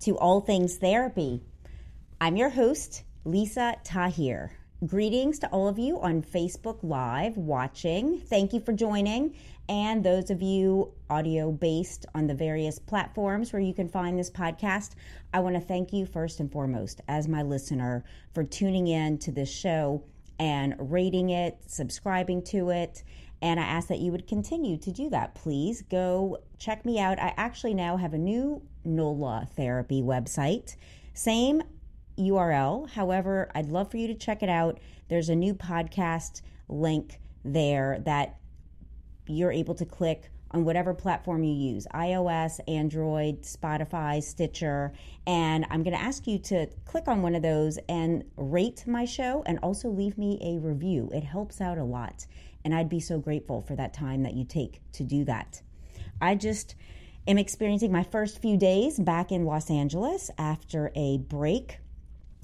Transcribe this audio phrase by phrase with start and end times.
[0.00, 1.42] to All Things Therapy.
[2.20, 4.52] I'm your host, Lisa Tahir.
[4.86, 8.20] Greetings to all of you on Facebook Live watching.
[8.20, 9.34] Thank you for joining.
[9.68, 14.30] And those of you audio based on the various platforms where you can find this
[14.30, 14.92] podcast,
[15.34, 18.04] I want to thank you first and foremost as my listener
[18.34, 20.04] for tuning in to this show
[20.38, 23.02] and rating it, subscribing to it.
[23.42, 25.34] And I ask that you would continue to do that.
[25.34, 27.18] Please go check me out.
[27.18, 30.76] I actually now have a new NOLA therapy website.
[31.14, 31.62] Same
[32.18, 32.88] URL.
[32.90, 34.80] However, I'd love for you to check it out.
[35.08, 38.38] There's a new podcast link there that
[39.26, 44.92] you're able to click on whatever platform you use iOS, Android, Spotify, Stitcher.
[45.26, 49.04] And I'm going to ask you to click on one of those and rate my
[49.04, 51.10] show and also leave me a review.
[51.12, 52.26] It helps out a lot.
[52.64, 55.62] And I'd be so grateful for that time that you take to do that.
[56.20, 56.74] I just
[57.28, 61.78] am experiencing my first few days back in Los Angeles after a break.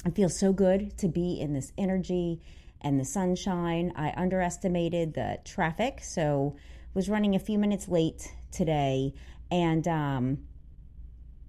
[0.05, 2.43] It feels so good to be in this energy
[2.83, 3.95] and the sunshine.
[3.97, 6.57] I underestimated the traffic, so
[6.93, 9.15] was running a few minutes late today,
[9.51, 10.39] and um,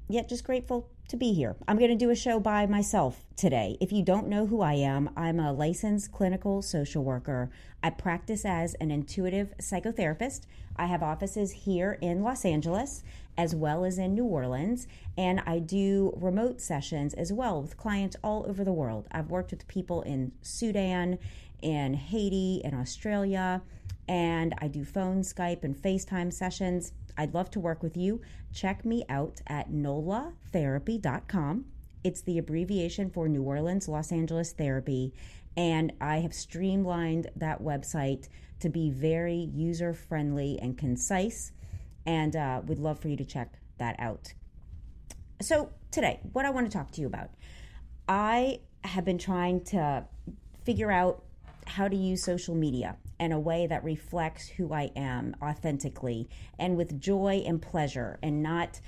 [0.07, 1.55] yet just grateful to be here.
[1.67, 3.77] I'm going to do a show by myself today.
[3.79, 7.51] If you don't know who I am, I'm a licensed clinical social worker.
[7.83, 10.41] I practice as an intuitive psychotherapist.
[10.75, 13.03] I have offices here in Los Angeles
[13.37, 18.15] as well as in New Orleans, and I do remote sessions as well with clients
[18.23, 19.07] all over the world.
[19.11, 21.19] I've worked with people in Sudan,
[21.61, 23.61] in Haiti, in Australia,
[24.07, 26.93] and I do phone, Skype, and FaceTime sessions.
[27.17, 28.21] I'd love to work with you.
[28.53, 31.65] Check me out at nolatherapy.com.
[32.03, 35.13] It's the abbreviation for New Orleans, Los Angeles Therapy.
[35.57, 38.27] And I have streamlined that website
[38.59, 41.51] to be very user friendly and concise.
[42.05, 44.33] And uh, we'd love for you to check that out.
[45.41, 47.31] So, today, what I want to talk to you about,
[48.07, 50.05] I have been trying to
[50.63, 51.23] figure out
[51.67, 56.27] how to use social media in a way that reflects who I am authentically
[56.59, 58.79] and with joy and pleasure and not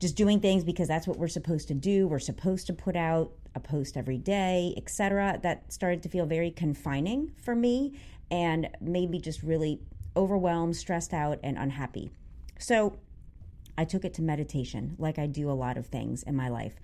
[0.00, 2.06] just doing things because that's what we're supposed to do.
[2.06, 5.40] We're supposed to put out a post every day, etc.
[5.42, 7.98] That started to feel very confining for me
[8.30, 9.80] and made me just really
[10.16, 12.10] overwhelmed, stressed out, and unhappy.
[12.58, 12.98] So
[13.76, 16.74] I took it to meditation, like I do a lot of things in my life,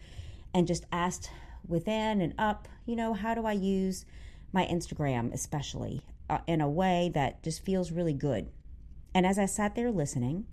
[0.53, 1.31] and just asked
[1.67, 4.05] within and up, you know, how do I use
[4.53, 8.51] my Instagram, especially uh, in a way that just feels really good.
[9.15, 10.47] And as I sat there listening,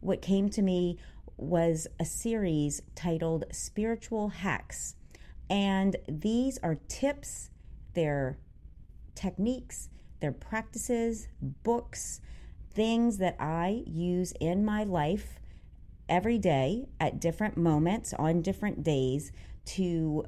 [0.00, 0.98] what came to me
[1.36, 4.94] was a series titled Spiritual Hacks.
[5.50, 7.50] And these are tips,
[7.94, 8.38] they're
[9.14, 9.88] techniques,
[10.20, 12.20] they're practices, books,
[12.72, 15.38] things that I use in my life
[16.08, 19.32] every day at different moments on different days
[19.64, 20.24] to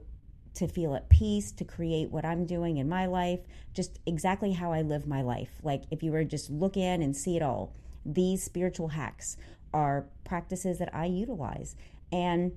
[0.58, 3.40] to feel at peace, to create what I'm doing in my life,
[3.74, 5.50] just exactly how I live my life.
[5.62, 7.72] Like if you were just look in and see it all,
[8.04, 9.36] these spiritual hacks
[9.72, 11.76] are practices that I utilize.
[12.10, 12.52] And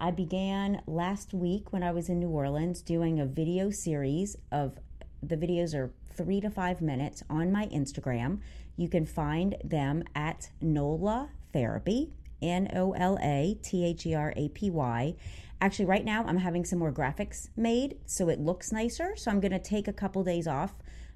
[0.00, 4.78] I began last week when I was in New Orleans doing a video series of
[5.22, 8.40] the videos are three to five minutes on my Instagram.
[8.76, 12.10] You can find them at NOLA Therapy,
[12.42, 15.14] N O L A T H E R A P Y.
[15.60, 19.14] Actually, right now I'm having some more graphics made so it looks nicer.
[19.16, 20.74] So I'm going to take a couple days off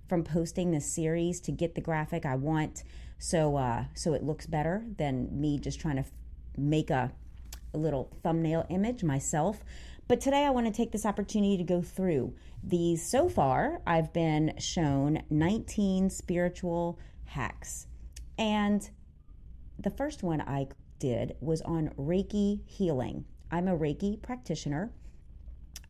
[0.08, 2.84] from posting this series to get the graphic I want
[3.18, 6.12] so uh, so it looks better than me just trying to f-
[6.58, 7.10] make a,
[7.72, 9.64] a little thumbnail image myself.
[10.06, 13.02] But today I want to take this opportunity to go through these.
[13.08, 17.86] So far, I've been shown 19 spiritual hacks.
[18.38, 18.88] And
[19.78, 20.68] the first one I
[20.98, 23.24] did was on Reiki healing.
[23.54, 24.90] I'm a Reiki practitioner,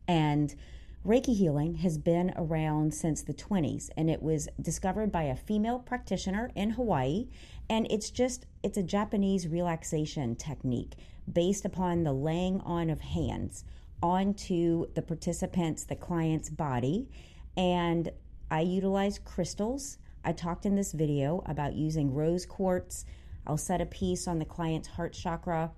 [0.06, 0.54] and
[1.02, 5.78] Reiki healing has been around since the 20s, and it was discovered by a female
[5.78, 7.26] practitioner in Hawaii.
[7.70, 10.92] And it's just, it's a Japanese relaxation technique
[11.32, 13.64] based upon the laying on of hands
[14.02, 17.08] onto the participant's, the client's body.
[17.56, 18.10] And
[18.50, 19.96] I utilize crystals.
[20.22, 23.06] I talked in this video about using rose quartz.
[23.46, 25.70] I'll set a piece on the client's heart chakra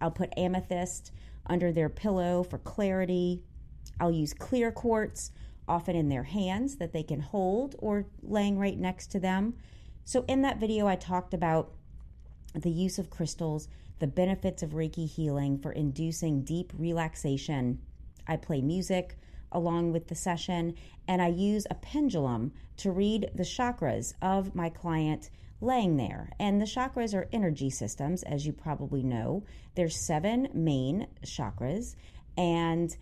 [0.00, 1.12] I'll put amethyst
[1.46, 3.42] under their pillow for clarity.
[4.00, 5.30] I'll use clear quartz,
[5.68, 9.54] often in their hands that they can hold or laying right next to them.
[10.04, 11.72] So, in that video, I talked about
[12.54, 17.80] the use of crystals, the benefits of Reiki healing for inducing deep relaxation.
[18.26, 19.18] I play music
[19.52, 20.74] along with the session,
[21.08, 25.30] and I use a pendulum to read the chakras of my client
[25.60, 26.30] laying there.
[26.38, 29.44] And the chakras are energy systems, as you probably know.
[29.74, 31.96] There's seven main chakras,
[32.36, 32.96] and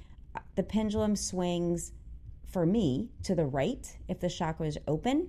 [0.54, 1.92] the pendulum swings
[2.46, 5.28] for me to the right if the chakra is open,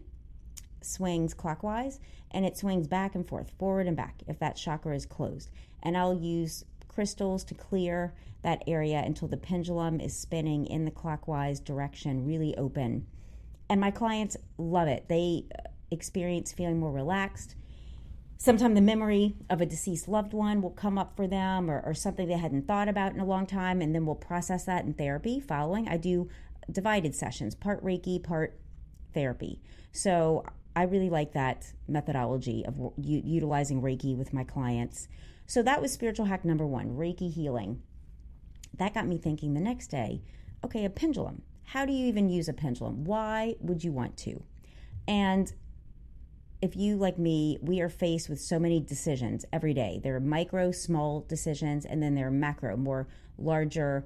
[0.82, 2.00] swings clockwise,
[2.32, 5.50] and it swings back and forth, forward and back if that chakra is closed.
[5.82, 8.14] And I'll use crystals to clear
[8.44, 13.08] that area until the pendulum is spinning in the clockwise direction, really open.
[13.70, 15.08] And my clients love it.
[15.10, 15.46] They
[15.92, 17.56] experience feeling more relaxed.
[18.38, 21.94] Sometimes the memory of a deceased loved one will come up for them or, or
[21.94, 24.94] something they hadn't thought about in a long time, and then we'll process that in
[24.94, 25.88] therapy following.
[25.88, 26.30] I do
[26.72, 28.60] divided sessions, part Reiki, part
[29.14, 29.62] therapy.
[29.92, 30.44] So
[30.76, 35.08] I really like that methodology of u- utilizing Reiki with my clients.
[35.48, 37.82] So that was spiritual hack number one Reiki healing.
[38.78, 40.22] That got me thinking the next day
[40.66, 41.44] okay, a pendulum.
[41.64, 43.04] How do you even use a pendulum?
[43.04, 44.44] Why would you want to?
[45.08, 45.54] And
[46.66, 50.02] if you, like me, we are faced with so many decisions every day.
[50.04, 53.08] There are micro, small decisions, and then there are macro, more
[53.38, 54.06] larger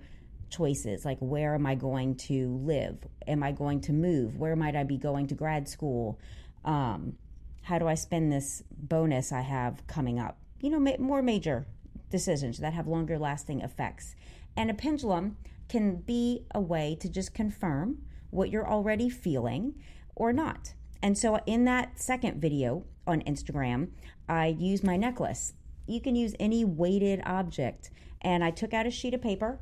[0.50, 2.98] choices like where am I going to live?
[3.28, 4.38] Am I going to move?
[4.38, 6.20] Where might I be going to grad school?
[6.66, 7.14] Um,
[7.62, 10.38] how do I spend this bonus I have coming up?
[10.60, 11.66] You know, ma- more major
[12.10, 14.16] decisions that have longer lasting effects.
[14.58, 18.00] And a pendulum can be a way to just confirm
[18.32, 19.76] what you're already feeling
[20.16, 20.74] or not.
[21.02, 23.90] And so in that second video on Instagram,
[24.28, 25.54] I used my necklace.
[25.88, 27.90] You can use any weighted object.
[28.22, 29.60] And I took out a sheet of paper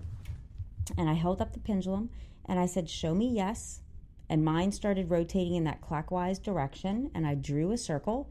[0.97, 2.09] and I held up the pendulum
[2.45, 3.81] and I said, Show me yes.
[4.29, 7.11] And mine started rotating in that clockwise direction.
[7.13, 8.29] And I drew a circle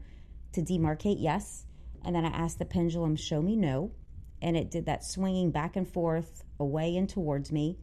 [0.53, 1.65] to demarcate yes.
[2.03, 3.91] And then I asked the pendulum, Show me no.
[4.41, 7.77] And it did that swinging back and forth away and towards me.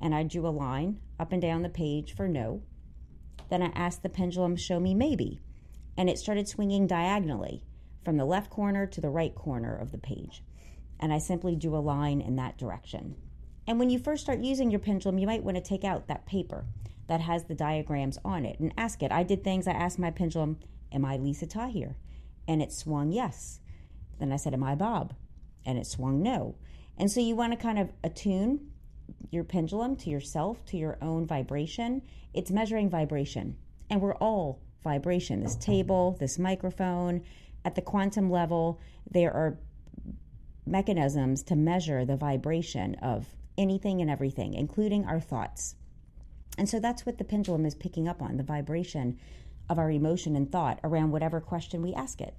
[0.00, 2.62] And I drew a line up and down the page for no.
[3.50, 5.40] Then I asked the pendulum, Show me maybe.
[5.96, 7.62] And it started swinging diagonally
[8.04, 10.42] from the left corner to the right corner of the page.
[10.98, 13.16] And I simply drew a line in that direction.
[13.66, 16.26] And when you first start using your pendulum, you might want to take out that
[16.26, 16.64] paper
[17.08, 19.12] that has the diagrams on it and ask it.
[19.12, 20.58] I did things, I asked my pendulum,
[20.92, 21.96] Am I Lisa Tahir?
[22.48, 23.60] And it swung yes.
[24.18, 25.14] Then I said, Am I Bob?
[25.66, 26.54] And it swung no.
[26.96, 28.69] And so you want to kind of attune
[29.30, 32.02] your pendulum to yourself, to your own vibration.
[32.34, 33.56] It's measuring vibration.
[33.88, 35.42] And we're all vibration.
[35.42, 37.22] This table, this microphone,
[37.64, 38.80] at the quantum level,
[39.10, 39.58] there are
[40.66, 43.26] mechanisms to measure the vibration of
[43.58, 45.74] anything and everything, including our thoughts.
[46.56, 49.18] And so that's what the pendulum is picking up on the vibration
[49.68, 52.34] of our emotion and thought around whatever question we ask it.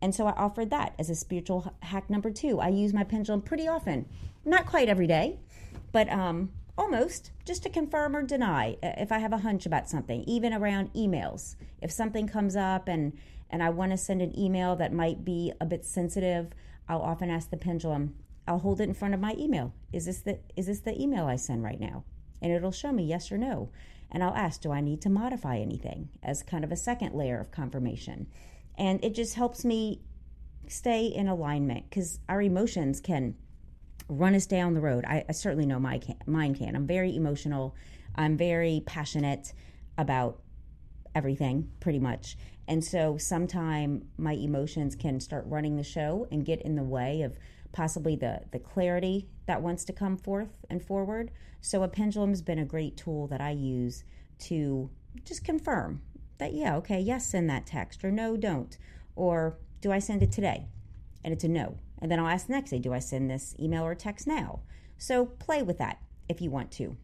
[0.00, 2.58] And so I offered that as a spiritual hack number two.
[2.58, 4.06] I use my pendulum pretty often,
[4.44, 5.38] not quite every day,
[5.92, 10.24] but um, almost just to confirm or deny if I have a hunch about something,
[10.24, 11.56] even around emails.
[11.80, 13.12] If something comes up and,
[13.50, 16.52] and I want to send an email that might be a bit sensitive,
[16.88, 18.14] I'll often ask the pendulum,
[18.48, 19.72] I'll hold it in front of my email.
[19.92, 22.04] Is this the is this the email I send right now?
[22.40, 23.70] And it'll show me yes or no.
[24.10, 27.38] And I'll ask, do I need to modify anything as kind of a second layer
[27.38, 28.26] of confirmation?
[28.76, 30.00] And it just helps me
[30.68, 33.36] stay in alignment because our emotions can
[34.12, 35.04] run us down the road.
[35.06, 36.76] I, I certainly know my can, mine can.
[36.76, 37.74] I'm very emotional.
[38.14, 39.52] I'm very passionate
[39.96, 40.40] about
[41.14, 42.36] everything, pretty much.
[42.68, 47.22] And so sometimes my emotions can start running the show and get in the way
[47.22, 47.38] of
[47.72, 51.30] possibly the, the clarity that wants to come forth and forward.
[51.60, 54.04] So a pendulum's been a great tool that I use
[54.40, 54.90] to
[55.24, 56.02] just confirm
[56.38, 58.76] that, yeah, okay, yes, send that text, or no, don't.
[59.16, 60.66] Or do I send it today?
[61.24, 61.78] And it's a no.
[62.02, 64.60] And then I'll ask the next day, do I send this email or text now?
[64.98, 66.96] So play with that if you want to.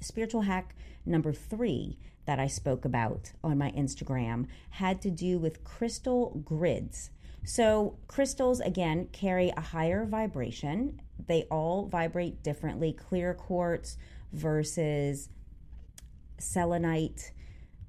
[0.00, 0.74] Spiritual hack
[1.06, 1.96] number three
[2.26, 7.10] that I spoke about on my Instagram had to do with crystal grids.
[7.42, 11.00] So, crystals again carry a higher vibration.
[11.26, 12.92] They all vibrate differently.
[12.92, 13.96] Clear quartz
[14.32, 15.30] versus
[16.38, 17.32] selenite,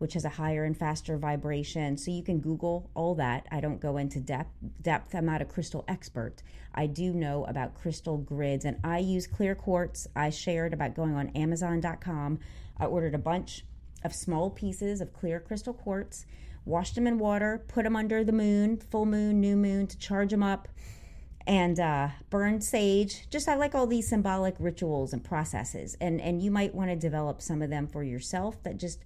[0.01, 1.97] which has a higher and faster vibration.
[1.97, 3.47] So, you can Google all that.
[3.51, 4.51] I don't go into depth.
[4.81, 5.13] depth.
[5.15, 6.43] I'm not a crystal expert.
[6.73, 10.07] I do know about crystal grids, and I use clear quartz.
[10.15, 12.39] I shared about going on Amazon.com.
[12.77, 13.65] I ordered a bunch
[14.03, 16.25] of small pieces of clear crystal quartz
[16.65, 20.29] washed them in water, put them under the moon, full moon, new moon, to charge
[20.31, 20.67] them up.
[21.47, 23.27] and uh, burn sage.
[23.31, 26.95] Just I like all these symbolic rituals and processes, and and you might want to
[26.95, 28.61] develop some of them for yourself.
[28.63, 28.99] That just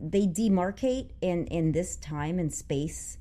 [0.00, 3.18] they demarcate in in this time and space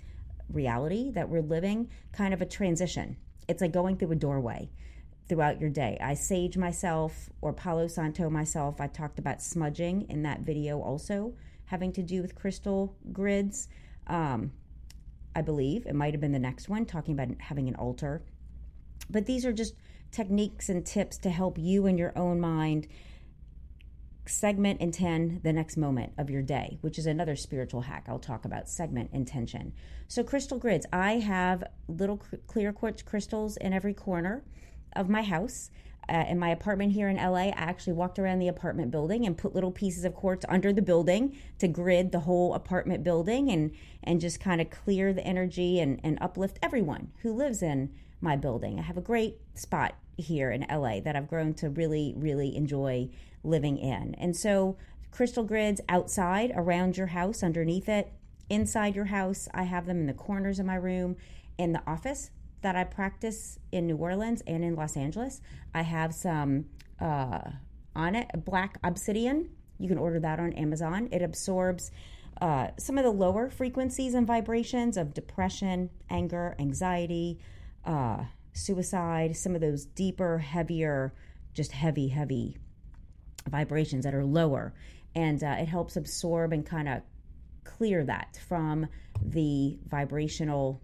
[0.51, 3.17] reality that we're living, kind of a transition.
[3.47, 4.69] It's like going through a doorway
[5.27, 5.97] throughout your day.
[6.01, 8.79] I sage myself or Palo Santo myself.
[8.79, 11.33] I talked about smudging in that video also,
[11.65, 13.67] having to do with crystal grids.
[14.07, 14.53] Um,
[15.35, 18.23] I believe it might have been the next one, talking about having an altar
[19.09, 19.75] but these are just
[20.11, 22.87] techniques and tips to help you in your own mind
[24.27, 28.45] segment intend the next moment of your day, which is another spiritual hack I'll talk
[28.45, 29.73] about segment intention.
[30.07, 32.17] So, crystal grids I have little
[32.47, 34.43] clear quartz crystals in every corner
[34.95, 35.69] of my house.
[36.09, 39.37] Uh, in my apartment here in LA, I actually walked around the apartment building and
[39.37, 43.71] put little pieces of quartz under the building to grid the whole apartment building and,
[44.03, 48.37] and just kind of clear the energy and, and uplift everyone who lives in my
[48.37, 48.79] building.
[48.79, 53.09] I have a great spot here in LA that I've grown to really, really enjoy
[53.43, 54.15] living in.
[54.15, 54.77] And so,
[55.11, 58.11] crystal grids outside around your house, underneath it,
[58.49, 59.47] inside your house.
[59.53, 61.15] I have them in the corners of my room,
[61.57, 62.29] in the office
[62.61, 65.41] that I practice in New Orleans and in Los Angeles.
[65.73, 66.65] I have some
[66.99, 67.39] uh,
[67.95, 69.49] on it, black obsidian.
[69.79, 71.09] You can order that on Amazon.
[71.11, 71.91] It absorbs
[72.41, 77.39] uh, some of the lower frequencies and vibrations of depression, anger, anxiety,
[77.85, 81.13] uh, suicide, some of those deeper, heavier,
[81.53, 82.57] just heavy, heavy
[83.47, 84.73] vibrations that are lower.
[85.15, 87.01] And uh, it helps absorb and kind of
[87.63, 88.87] clear that from
[89.21, 90.81] the vibrational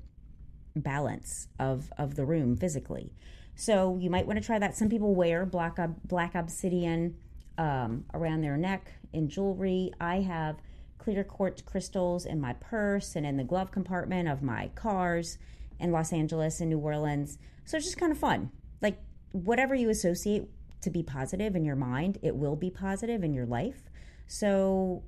[0.76, 3.14] balance of, of the room physically.
[3.56, 4.76] So you might want to try that.
[4.76, 7.16] Some people wear black black obsidian
[7.58, 9.92] um, around their neck in jewelry.
[10.00, 10.58] I have
[10.98, 15.38] clear quartz crystals in my purse and in the glove compartment of my cars
[15.80, 17.38] in Los Angeles and New Orleans.
[17.66, 18.52] So it's just kind of fun.
[18.82, 18.98] Like
[19.32, 20.50] whatever you associate
[20.84, 23.90] to be positive in your mind, it will be positive in your life.
[24.28, 25.04] So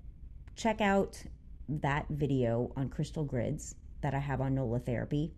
[0.55, 1.23] check out
[1.67, 5.31] that video on crystal grids that I have on NOLA therapy.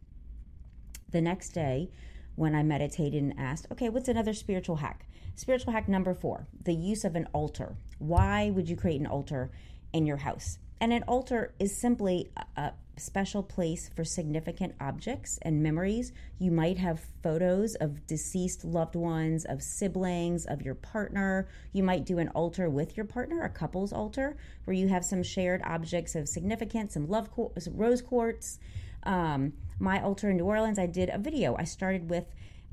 [1.12, 1.90] The next day,
[2.36, 5.08] when I meditated and asked, okay, what's another spiritual hack?
[5.36, 7.76] Spiritual hack number four the use of an altar.
[8.00, 9.52] Why would you create an altar
[9.94, 10.60] in your house?
[10.80, 16.12] And an altar is simply a, special place for significant objects and memories.
[16.40, 21.48] You might have photos of deceased loved ones, of siblings, of your partner.
[21.74, 25.22] You might do an altar with your partner, a couple's altar, where you have some
[25.22, 27.30] shared objects of significance, some love,
[27.60, 28.58] some rose quartz.
[29.04, 31.56] Um, my altar in New Orleans, I did a video.
[31.56, 32.26] I started with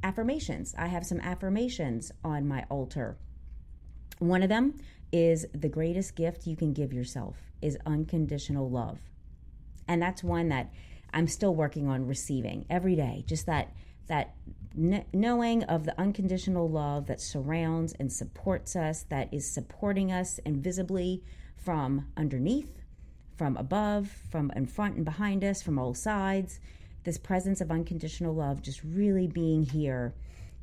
[0.03, 0.75] affirmations.
[0.79, 3.19] I have some affirmations on my altar.
[4.21, 4.75] One of them
[5.13, 8.99] is the greatest gift you can give yourself is unconditional love.
[9.89, 10.73] And that's one that
[11.13, 13.25] I'm still working on receiving every day.
[13.27, 13.73] Just that
[14.07, 14.35] that
[14.75, 20.39] kn- knowing of the unconditional love that surrounds and supports us, that is supporting us
[20.45, 21.23] invisibly
[21.57, 22.83] from underneath,
[23.37, 26.61] from above, from in front and behind us, from all sides.
[27.05, 30.15] This presence of unconditional love just really being here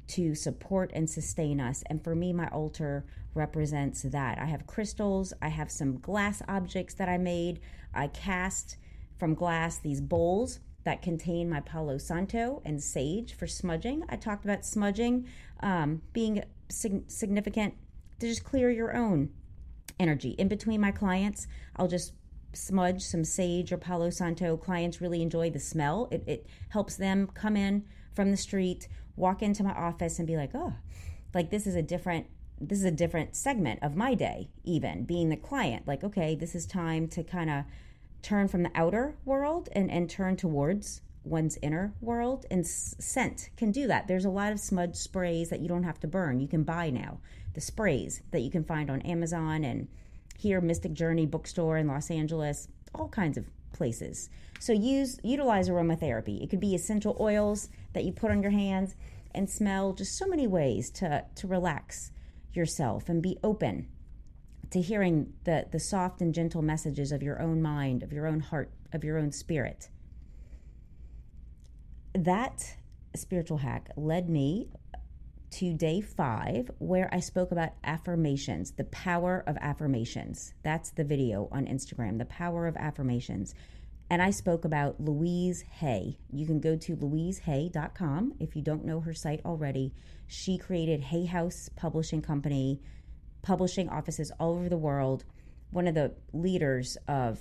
[0.07, 1.83] to support and sustain us.
[1.87, 4.37] And for me, my altar represents that.
[4.37, 7.59] I have crystals, I have some glass objects that I made.
[7.93, 8.77] I cast
[9.17, 14.03] from glass these bowls that contain my Palo Santo and sage for smudging.
[14.09, 15.27] I talked about smudging
[15.61, 17.75] um, being sig- significant
[18.19, 19.29] to just clear your own
[19.99, 20.31] energy.
[20.31, 22.13] In between my clients, I'll just
[22.53, 24.57] smudge some sage or Palo Santo.
[24.57, 26.07] Clients really enjoy the smell.
[26.11, 30.37] It, it helps them come in from the street, walk into my office, and be
[30.37, 30.73] like, oh,
[31.33, 32.27] like this is a different
[32.63, 36.53] this is a different segment of my day even being the client like okay this
[36.53, 37.63] is time to kind of
[38.21, 42.45] turn from the outer world and, and turn towards one's inner world.
[42.49, 44.07] And scent can do that.
[44.07, 46.39] There's a lot of smudge sprays that you don't have to burn.
[46.39, 47.19] You can buy now.
[47.53, 49.87] The sprays that you can find on Amazon and
[50.37, 54.29] here, Mystic Journey bookstore in Los Angeles, all kinds of places.
[54.59, 56.43] So use utilize aromatherapy.
[56.43, 58.95] It could be essential oils that you put on your hands
[59.33, 62.11] and smell just so many ways to to relax
[62.53, 63.87] yourself and be open
[64.71, 68.39] to hearing the, the soft and gentle messages of your own mind, of your own
[68.39, 69.89] heart, of your own spirit.
[72.13, 72.77] That
[73.15, 74.69] spiritual hack led me
[75.51, 80.53] to day five, where I spoke about affirmations, the power of affirmations.
[80.63, 83.53] That's the video on Instagram, the power of affirmations.
[84.09, 86.17] And I spoke about Louise Hay.
[86.31, 89.93] You can go to louisehay.com if you don't know her site already.
[90.27, 92.81] She created Hay House Publishing Company
[93.41, 95.23] publishing offices all over the world,
[95.71, 97.39] one of the leaders of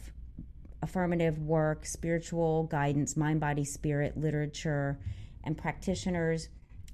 [0.82, 4.98] affirmative work, spiritual guidance, mind, body, spirit, literature,
[5.44, 6.48] and practitioners.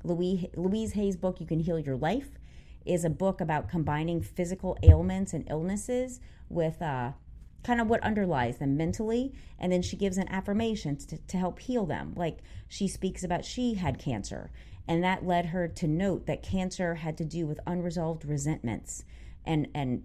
[0.06, 2.38] Louise, Louise Hay's book, You Can Heal Your Life,
[2.84, 7.12] is a book about combining physical ailments and illnesses with uh,
[7.64, 9.34] kind of what underlies them mentally.
[9.58, 12.14] And then she gives an affirmation to, to help heal them.
[12.16, 14.50] Like she speaks about she had cancer,
[14.86, 19.04] and that led her to note that cancer had to do with unresolved resentments
[19.44, 20.04] and, and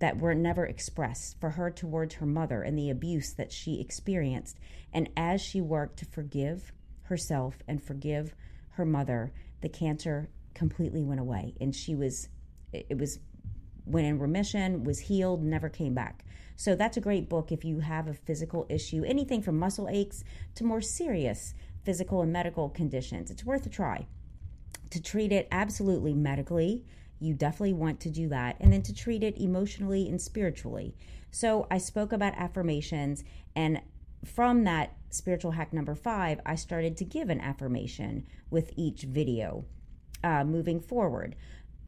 [0.00, 4.58] that were never expressed for her towards her mother and the abuse that she experienced.
[4.92, 6.72] And as she worked to forgive
[7.04, 8.34] herself and forgive
[8.72, 11.54] her mother, the cancer completely went away.
[11.60, 12.28] And she was,
[12.72, 13.18] it was,
[13.86, 16.24] went in remission, was healed, never came back.
[16.56, 20.22] So that's a great book if you have a physical issue, anything from muscle aches
[20.56, 23.30] to more serious physical and medical conditions.
[23.30, 24.06] It's worth a try.
[24.90, 26.84] To treat it absolutely medically,
[27.18, 28.56] you definitely want to do that.
[28.60, 30.94] And then to treat it emotionally and spiritually.
[31.30, 33.24] So I spoke about affirmations,
[33.56, 33.80] and
[34.24, 39.64] from that spiritual hack number five, I started to give an affirmation with each video
[40.22, 41.36] uh, moving forward.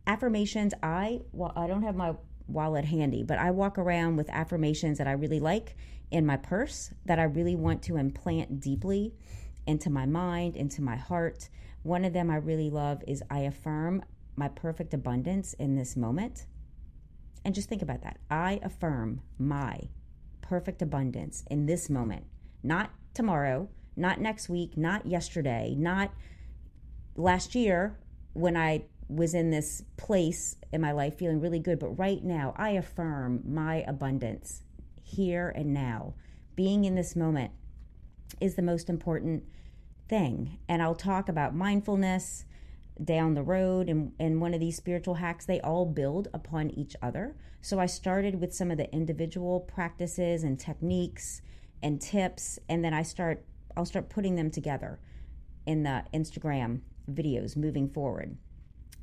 [0.06, 2.14] Affirmations, I well, I don't have my
[2.46, 5.76] wallet handy, but I walk around with affirmations that I really like
[6.10, 9.14] in my purse that I really want to implant deeply
[9.66, 11.48] into my mind, into my heart.
[11.82, 14.04] One of them I really love is I affirm
[14.36, 16.46] my perfect abundance in this moment.
[17.44, 18.18] And just think about that.
[18.30, 19.88] I affirm my
[20.44, 22.24] perfect abundance in this moment,
[22.62, 26.12] not tomorrow, not next week, not yesterday, not
[27.16, 27.98] last year
[28.34, 32.54] when I was in this place in my life feeling really good, but right now
[32.56, 34.62] I affirm my abundance
[35.02, 36.14] here and now.
[36.56, 37.52] Being in this moment
[38.40, 39.44] is the most important
[40.08, 40.58] thing.
[40.68, 42.44] And I'll talk about mindfulness
[43.02, 45.46] down the road and, and one of these spiritual hacks.
[45.46, 47.36] They all build upon each other.
[47.60, 51.42] So I started with some of the individual practices and techniques
[51.82, 53.44] and tips, and then I start
[53.76, 55.00] I'll start putting them together
[55.66, 58.36] in the Instagram videos moving forward.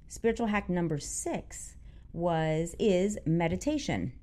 [0.07, 1.75] Spiritual hack number six
[2.13, 4.13] was is meditation.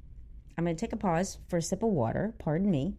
[0.57, 2.35] I'm going to take a pause for a sip of water.
[2.39, 2.97] Pardon me.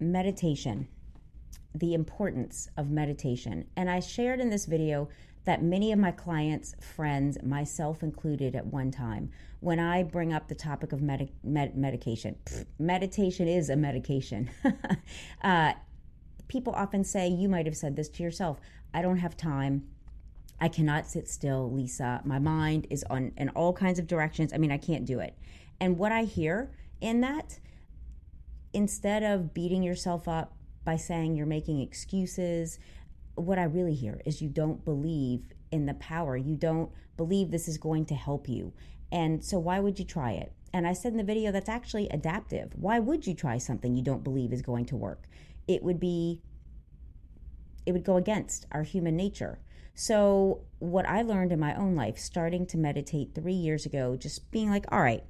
[0.00, 0.88] Meditation,
[1.74, 3.66] the importance of meditation.
[3.76, 5.08] And I shared in this video
[5.44, 10.48] that many of my clients, friends, myself included at one time, when I bring up
[10.48, 12.36] the topic of med- med- medication,
[12.78, 14.50] meditation is a medication.
[15.42, 15.74] uh,
[16.48, 18.58] people often say, you might have said this to yourself,
[18.92, 19.86] I don't have time.
[20.60, 22.20] I cannot sit still, Lisa.
[22.24, 24.52] My mind is on in all kinds of directions.
[24.52, 25.34] I mean, I can't do it.
[25.80, 27.58] And what I hear in that,
[28.72, 30.54] instead of beating yourself up
[30.84, 32.78] by saying you're making excuses,
[33.34, 36.36] what I really hear is you don't believe in the power.
[36.36, 38.72] You don't believe this is going to help you.
[39.12, 40.52] And so, why would you try it?
[40.72, 42.72] And I said in the video that's actually adaptive.
[42.74, 45.24] Why would you try something you don't believe is going to work?
[45.66, 46.40] It would be,
[47.86, 49.58] it would go against our human nature.
[49.94, 54.50] So, what I learned in my own life, starting to meditate three years ago, just
[54.50, 55.24] being like, all right,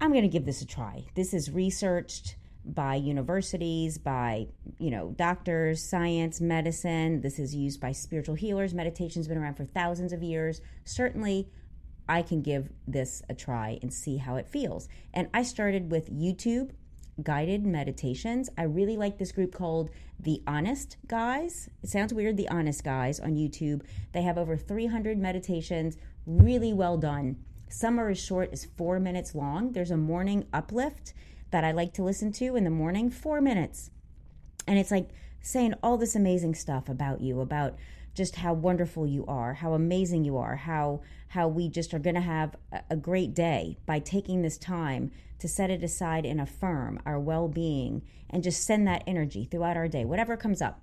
[0.00, 1.04] I'm going to give this a try.
[1.14, 4.46] This is researched by universities, by
[4.78, 7.20] you know doctors, science, medicine.
[7.20, 8.74] This is used by spiritual healers.
[8.74, 10.60] Meditation's been around for thousands of years.
[10.84, 11.48] Certainly,
[12.08, 14.88] I can give this a try and see how it feels.
[15.12, 16.70] And I started with YouTube
[17.22, 18.50] guided meditations.
[18.58, 21.68] I really like this group called The Honest Guys.
[21.82, 23.82] It sounds weird, The Honest Guys on YouTube.
[24.12, 25.96] They have over 300 meditations,
[26.26, 27.36] really well done.
[27.68, 29.72] Some are as short as four minutes long.
[29.72, 31.14] There's a morning uplift
[31.54, 33.92] that I like to listen to in the morning, four minutes.
[34.66, 37.76] And it's like saying all this amazing stuff about you, about
[38.12, 42.16] just how wonderful you are, how amazing you are, how how we just are going
[42.16, 42.56] to have
[42.90, 48.02] a great day by taking this time to set it aside and affirm our well-being
[48.30, 50.82] and just send that energy throughout our day, whatever comes up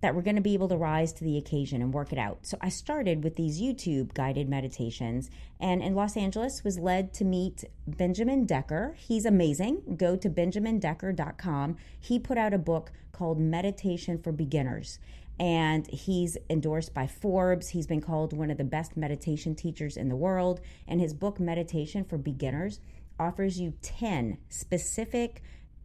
[0.00, 2.46] that we're going to be able to rise to the occasion and work it out.
[2.46, 5.30] So I started with these YouTube guided meditations
[5.60, 8.94] and in Los Angeles was led to meet Benjamin Decker.
[8.96, 9.96] He's amazing.
[9.96, 11.76] Go to benjamindecker.com.
[11.98, 15.00] He put out a book called Meditation for Beginners
[15.40, 17.68] and he's endorsed by Forbes.
[17.68, 21.40] He's been called one of the best meditation teachers in the world and his book
[21.40, 22.80] Meditation for Beginners
[23.18, 25.42] offers you 10 specific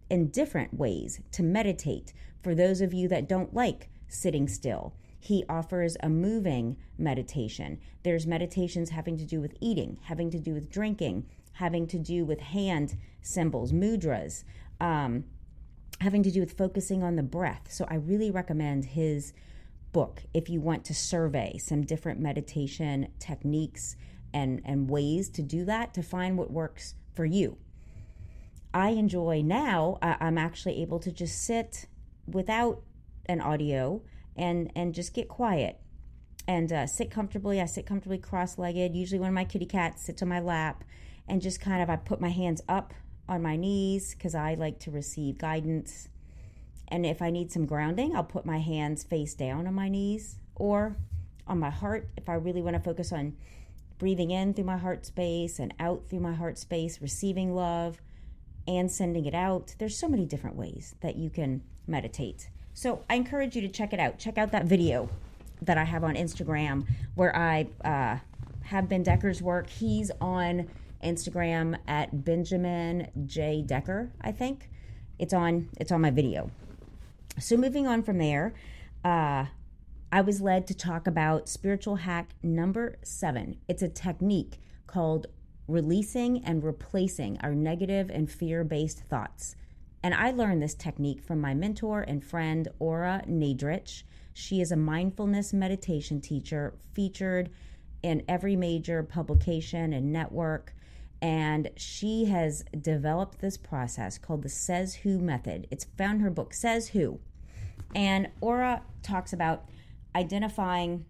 [0.10, 4.94] and different ways to meditate for those of you that don't like sitting still.
[5.20, 7.80] He offers a moving meditation.
[8.04, 12.26] There's meditations having to do with eating, having to do with drinking, having to do
[12.26, 14.44] with hand symbols, mudras,
[14.82, 15.24] um,
[16.02, 17.68] having to do with focusing on the breath.
[17.70, 19.34] So I really recommend his
[19.94, 23.96] book if you want to survey some different meditation techniques
[24.34, 27.58] and, and ways to do that to find what works for you.
[28.74, 31.86] I enjoy now, I'm actually able to just sit
[32.28, 32.82] without
[33.26, 34.02] an audio
[34.36, 35.80] and and just get quiet
[36.48, 37.62] and uh, sit comfortably.
[37.62, 38.96] I sit comfortably cross-legged.
[38.96, 40.84] Usually, one of my kitty cats sits on my lap,
[41.28, 42.94] and just kind of I put my hands up
[43.28, 46.10] on my knees because I like to receive guidance.
[46.90, 50.38] And if I need some grounding, I'll put my hands face down on my knees
[50.56, 50.98] or
[51.48, 53.38] on my heart if I really want to focus on
[53.98, 58.02] breathing in through my heart space and out through my heart space, receiving love
[58.68, 59.76] and sending it out.
[59.80, 62.50] There's so many different ways that you can meditate.
[62.74, 64.18] So I encourage you to check it out.
[64.18, 65.10] Check out that video
[65.62, 68.18] that I have on Instagram where I uh,
[68.64, 69.70] have Ben Decker's work.
[69.70, 70.68] He's on
[71.04, 74.70] Instagram at Benjamin J Decker, I think.
[75.20, 76.50] It's on it's on my video.
[77.40, 78.54] So moving on from there,
[79.04, 79.46] uh,
[80.12, 83.58] I was led to talk about spiritual hack number seven.
[83.68, 85.28] It's a technique called
[85.68, 89.56] releasing and replacing our negative and fear based thoughts.
[90.04, 94.04] And I learned this technique from my mentor and friend, Ora Nadrich.
[94.34, 97.50] She is a mindfulness meditation teacher featured
[98.02, 100.76] in every major publication and network.
[101.22, 105.68] And she has developed this process called the Says Who method.
[105.72, 107.20] It's found her book, Says Who.
[107.96, 109.70] And Ora talks about
[110.14, 111.06] identifying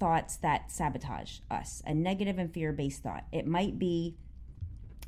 [0.00, 3.24] thoughts that sabotage us, a negative and fear based thought.
[3.30, 4.16] It might be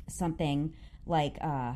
[0.07, 0.73] something
[1.05, 1.73] like, uh,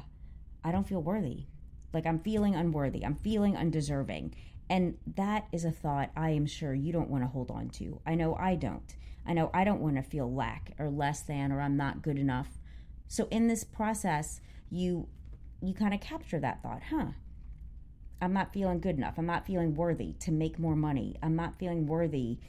[0.63, 1.45] I don't feel worthy.
[1.93, 3.03] Like I'm feeling unworthy.
[3.03, 4.33] I'm feeling undeserving.
[4.69, 7.99] And that is a thought I am sure you don't want to hold on to.
[8.05, 8.95] I know I don't.
[9.25, 12.17] I know I don't want to feel lack or less than or I'm not good
[12.17, 12.47] enough.
[13.07, 15.07] So in this process, you
[15.61, 17.07] you kind of capture that thought, huh?
[18.21, 19.15] I'm not feeling good enough.
[19.17, 21.17] I'm not feeling worthy to make more money.
[21.21, 22.39] I'm not feeling worthy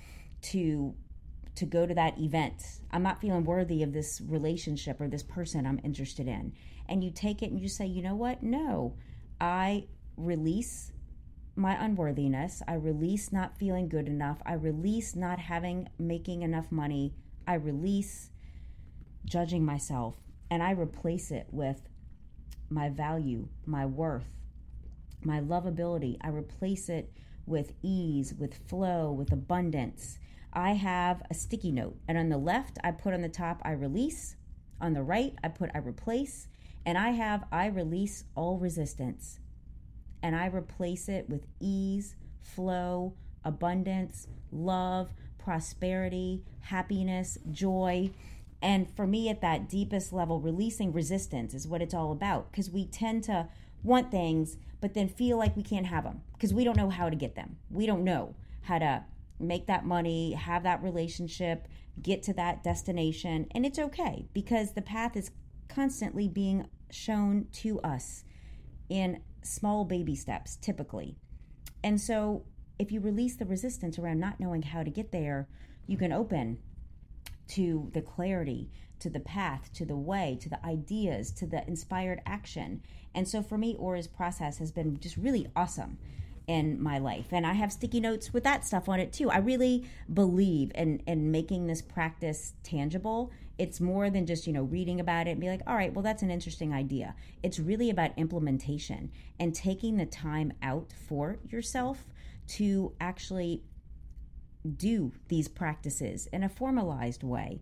[0.43, 0.95] to
[1.55, 2.63] to go to that event.
[2.91, 6.53] I'm not feeling worthy of this relationship or this person I'm interested in.
[6.93, 8.43] And you take it and you say, "You know what?
[8.43, 8.97] No.
[9.41, 9.87] I
[10.19, 10.93] release
[11.57, 12.63] my unworthiness.
[12.69, 14.43] I release not feeling good enough.
[14.45, 17.15] I release not having making enough money.
[17.47, 18.31] I release
[19.25, 20.17] judging myself
[20.51, 21.89] and I replace it with
[22.69, 24.29] my value, my worth,
[25.23, 26.19] my lovability.
[26.21, 27.11] I replace it
[27.47, 30.19] with ease, with flow, with abundance.
[30.53, 33.73] I have a sticky note, and on the left, I put on the top, I
[33.73, 34.37] release.
[34.79, 36.49] On the right, I put I replace,
[36.85, 39.39] and I have I release all resistance
[40.23, 43.15] and I replace it with ease, flow,
[43.45, 48.11] abundance, love, prosperity, happiness, joy.
[48.61, 52.71] And for me, at that deepest level, releasing resistance is what it's all about because
[52.71, 53.49] we tend to
[53.83, 57.11] want things, but then feel like we can't have them because we don't know how
[57.11, 57.57] to get them.
[57.71, 59.05] We don't know how to
[59.41, 61.67] make that money, have that relationship,
[62.01, 63.47] get to that destination.
[63.51, 65.33] And it's okay because the path is
[65.75, 68.25] constantly being shown to us
[68.89, 71.17] in small baby steps, typically.
[71.83, 72.45] And so,
[72.79, 75.49] if you release the resistance around not knowing how to get there,
[75.87, 76.59] you can open
[77.49, 82.21] to the clarity, to the path, to the way, to the ideas, to the inspired
[82.25, 82.83] action.
[83.15, 85.99] And so, for me, Ora's process has been just really awesome
[86.47, 87.27] in my life.
[87.33, 89.31] And I have sticky notes with that stuff on it too.
[89.31, 94.63] I really believe in, in making this practice tangible it's more than just you know
[94.63, 97.15] reading about it and be like all right well that's an interesting idea.
[97.43, 102.05] It's really about implementation and taking the time out for yourself
[102.49, 103.63] to actually
[104.77, 107.61] do these practices in a formalized way.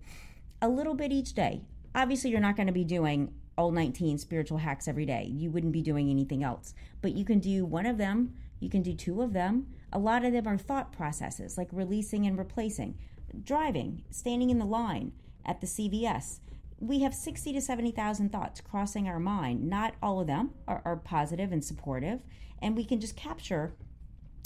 [0.62, 1.62] A little bit each day.
[1.94, 5.30] Obviously you're not going to be doing all 19 spiritual hacks every day.
[5.30, 6.74] You wouldn't be doing anything else.
[7.02, 8.34] But you can do one of them.
[8.58, 9.66] You can do two of them.
[9.92, 12.96] A lot of them are thought processes like releasing and replacing.
[13.42, 15.12] Driving standing in the line
[15.44, 16.40] at the CVS.
[16.78, 19.68] We have 60 to 70,000 thoughts crossing our mind.
[19.68, 22.20] Not all of them are, are, positive and supportive.
[22.62, 23.74] And we can just capture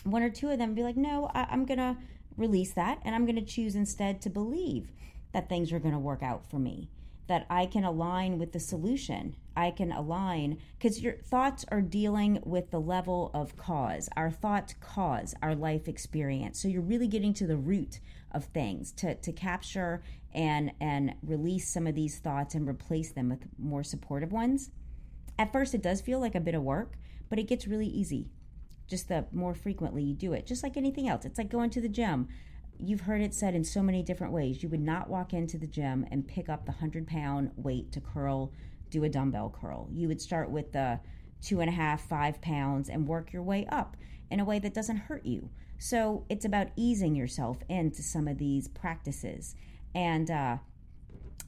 [0.05, 1.97] one or two of them and be like, no, I, I'm going to
[2.37, 3.01] release that.
[3.05, 4.91] And I'm going to choose instead to believe
[5.33, 6.91] that things are going to work out for me,
[7.29, 9.37] that I can align with the solution.
[9.57, 14.09] I can align because your thoughts are dealing with the level of cause.
[14.17, 16.61] Our thoughts cause our life experience.
[16.61, 18.01] So you're really getting to the root
[18.33, 20.03] of things to, to capture
[20.35, 24.71] and and release some of these thoughts and replace them with more supportive ones.
[25.39, 26.95] At first it does feel like a bit of work,
[27.29, 28.31] but it gets really easy.
[28.87, 31.25] Just the more frequently you do it, just like anything else.
[31.25, 32.29] It's like going to the gym.
[32.79, 34.63] You've heard it said in so many different ways.
[34.63, 38.01] You would not walk into the gym and pick up the 100 pound weight to
[38.01, 38.53] curl,
[38.95, 39.89] do a dumbbell curl.
[39.93, 41.01] You would start with the
[41.43, 43.97] two and a half, five pounds and work your way up
[44.31, 45.51] in a way that doesn't hurt you.
[45.79, 49.55] So it's about easing yourself into some of these practices
[49.95, 50.57] and uh,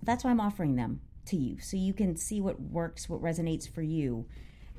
[0.03, 3.69] that's why I'm offering them to you so you can see what works, what resonates
[3.69, 4.27] for you.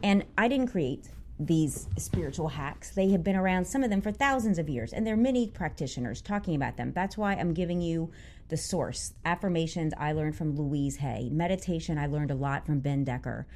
[0.03, 2.91] And I didn't create these spiritual hacks.
[2.91, 5.47] They have been around, some of them for thousands of years, and there are many
[5.47, 6.93] practitioners talking about them.
[6.93, 8.11] That's why I'm giving you
[8.49, 9.13] the source.
[9.25, 11.29] Affirmations I learned from Louise Hay.
[11.31, 13.47] Meditation I learned a lot from Ben Decker.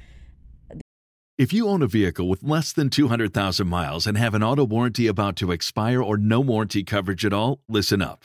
[1.38, 5.06] If you own a vehicle with less than 200,000 miles and have an auto warranty
[5.06, 8.24] about to expire or no warranty coverage at all, listen up.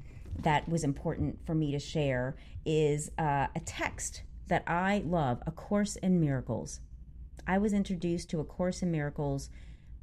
[0.43, 5.51] that was important for me to share is uh, a text that I love A
[5.51, 6.81] Course in Miracles.
[7.47, 9.49] I was introduced to A Course in Miracles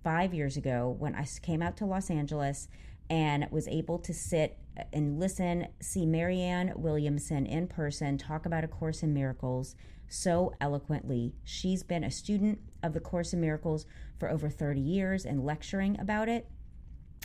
[0.02, 2.68] five years ago when I came out to Los Angeles
[3.10, 4.58] and was able to sit
[4.92, 9.74] and listen, see Marianne Williamson in person talk about A Course in Miracles
[10.08, 11.34] so eloquently.
[11.44, 13.86] She's been a student of the Course in Miracles
[14.18, 16.48] for over 30 years and lecturing about it.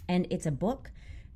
[0.07, 0.91] And it's a book,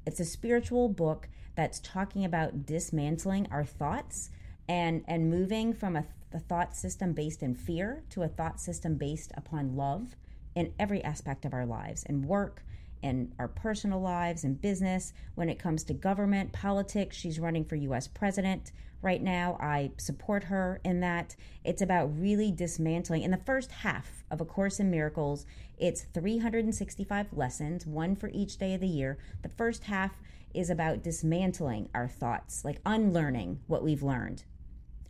[0.05, 4.29] it's a spiritual book that's talking about dismantling our thoughts
[4.69, 8.95] and, and moving from a, a thought system based in fear to a thought system
[8.95, 10.15] based upon love
[10.55, 12.63] in every aspect of our lives and work
[13.01, 15.13] and our personal lives and business.
[15.33, 19.57] When it comes to government, politics, she's running for US president right now.
[19.59, 21.35] I support her in that.
[21.63, 23.23] It's about really dismantling.
[23.23, 25.45] In the first half of A Course in Miracles,
[25.77, 29.17] it's 365 lessons, one for each day of the year.
[29.41, 30.19] The first half
[30.53, 34.43] is about dismantling our thoughts, like unlearning what we've learned.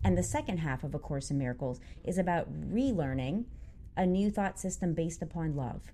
[0.03, 3.45] And the second half of A Course in Miracles is about relearning
[3.95, 5.91] a new thought system based upon love.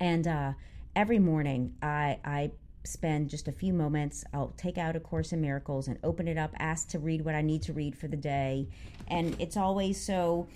[0.00, 0.52] And uh,
[0.94, 2.50] every morning, I, I
[2.84, 4.24] spend just a few moments.
[4.32, 7.34] I'll take out A Course in Miracles and open it up, ask to read what
[7.34, 8.68] I need to read for the day.
[9.08, 10.48] And it's always so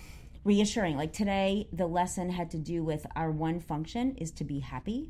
[0.43, 0.97] reassuring.
[0.97, 5.09] Like today, the lesson had to do with our one function is to be happy,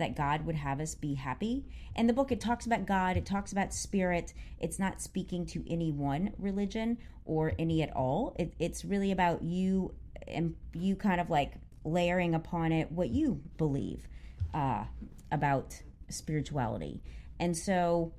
[0.00, 1.64] that God would have us be happy.
[1.94, 4.34] And the book, it talks about God, it talks about spirit.
[4.58, 8.34] It's not speaking to any one religion or any at all.
[8.38, 9.94] It, it's really about you
[10.26, 14.08] and you kind of like layering upon it what you believe
[14.52, 14.84] uh,
[15.30, 17.02] about spirituality.
[17.38, 18.12] And so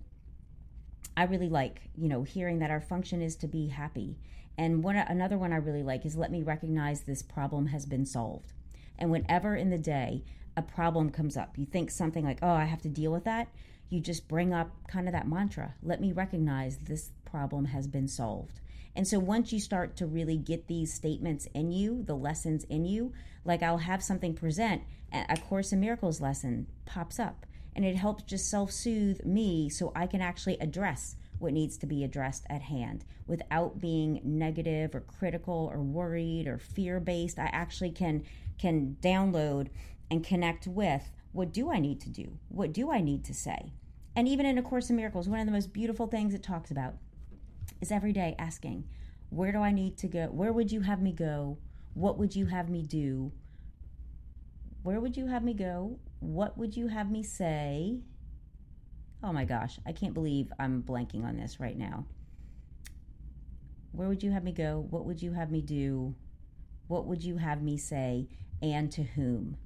[1.16, 4.18] I really like, you know, hearing that our function is to be happy.
[4.58, 8.06] And one another one I really like is let me recognize this problem has been
[8.06, 8.54] solved.
[8.98, 10.24] And whenever in the day
[10.58, 13.48] a problem comes up, you think something like, "Oh, I have to deal with that."
[13.90, 18.08] You just bring up kind of that mantra, let me recognize this problem has been
[18.08, 18.62] solved.
[18.96, 22.86] And so once you start to really get these statements in you, the lessons in
[22.86, 23.14] you,
[23.46, 28.24] like I'll have something present, a Course in Miracles lesson pops up and it helps
[28.24, 32.62] just self soothe me so I can actually address what needs to be addressed at
[32.62, 37.40] hand without being negative or critical or worried or fear based.
[37.40, 38.24] I actually can
[38.60, 39.70] can download
[40.12, 42.38] and connect with what do I need to do?
[42.50, 43.72] What do I need to say?
[44.16, 46.70] And even in A Course in Miracles, one of the most beautiful things it talks
[46.70, 46.96] about
[47.80, 48.84] is every day asking,
[49.30, 50.26] Where do I need to go?
[50.26, 51.58] Where would you have me go?
[51.94, 53.32] What would you have me do?
[54.84, 55.98] Where would you have me go?
[56.20, 58.02] What would you have me say?
[59.24, 62.06] Oh my gosh, I can't believe I'm blanking on this right now.
[63.94, 64.86] Where would you have me go?
[64.90, 66.16] What would you have me do?
[66.88, 68.28] What would you have me say?
[68.62, 69.58] And to whom?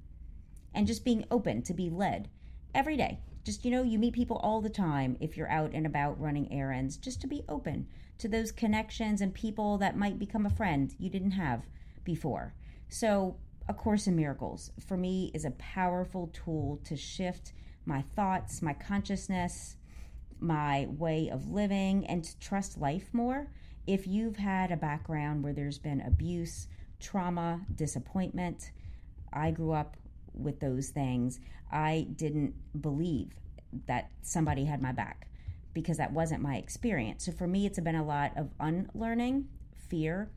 [0.76, 2.28] And just being open to be led
[2.74, 3.18] every day.
[3.44, 6.52] Just, you know, you meet people all the time if you're out and about running
[6.52, 7.86] errands, just to be open
[8.18, 11.62] to those connections and people that might become a friend you didn't have
[12.04, 12.54] before.
[12.90, 17.54] So a Course in Miracles for me is a powerful tool to shift
[17.86, 19.76] my thoughts, my consciousness,
[20.38, 23.48] my way of living, and to trust life more.
[23.86, 26.68] If you've had a background where there's been abuse,
[27.00, 28.72] trauma, disappointment,
[29.32, 29.96] I grew up
[30.36, 31.40] with those things.
[31.70, 33.32] I didn't believe
[33.86, 35.28] that somebody had my back
[35.74, 37.26] because that wasn't my experience.
[37.26, 39.48] So for me, it's been a lot of unlearning,
[39.88, 40.30] fear,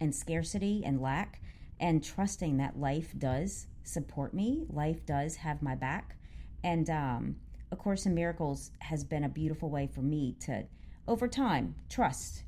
[0.00, 1.40] and scarcity and lack
[1.80, 6.16] and trusting that life does support me, life does have my back.
[6.62, 7.36] And um,
[7.72, 10.64] A Course in Miracles has been a beautiful way for me to,
[11.08, 12.44] over time, trust.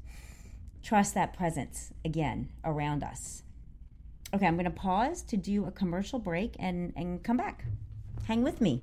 [0.83, 3.44] Trust that presence again around us.
[4.35, 7.67] Okay, I'm going to pause to do a commercial break and, and come back.
[8.27, 8.83] Hang with me.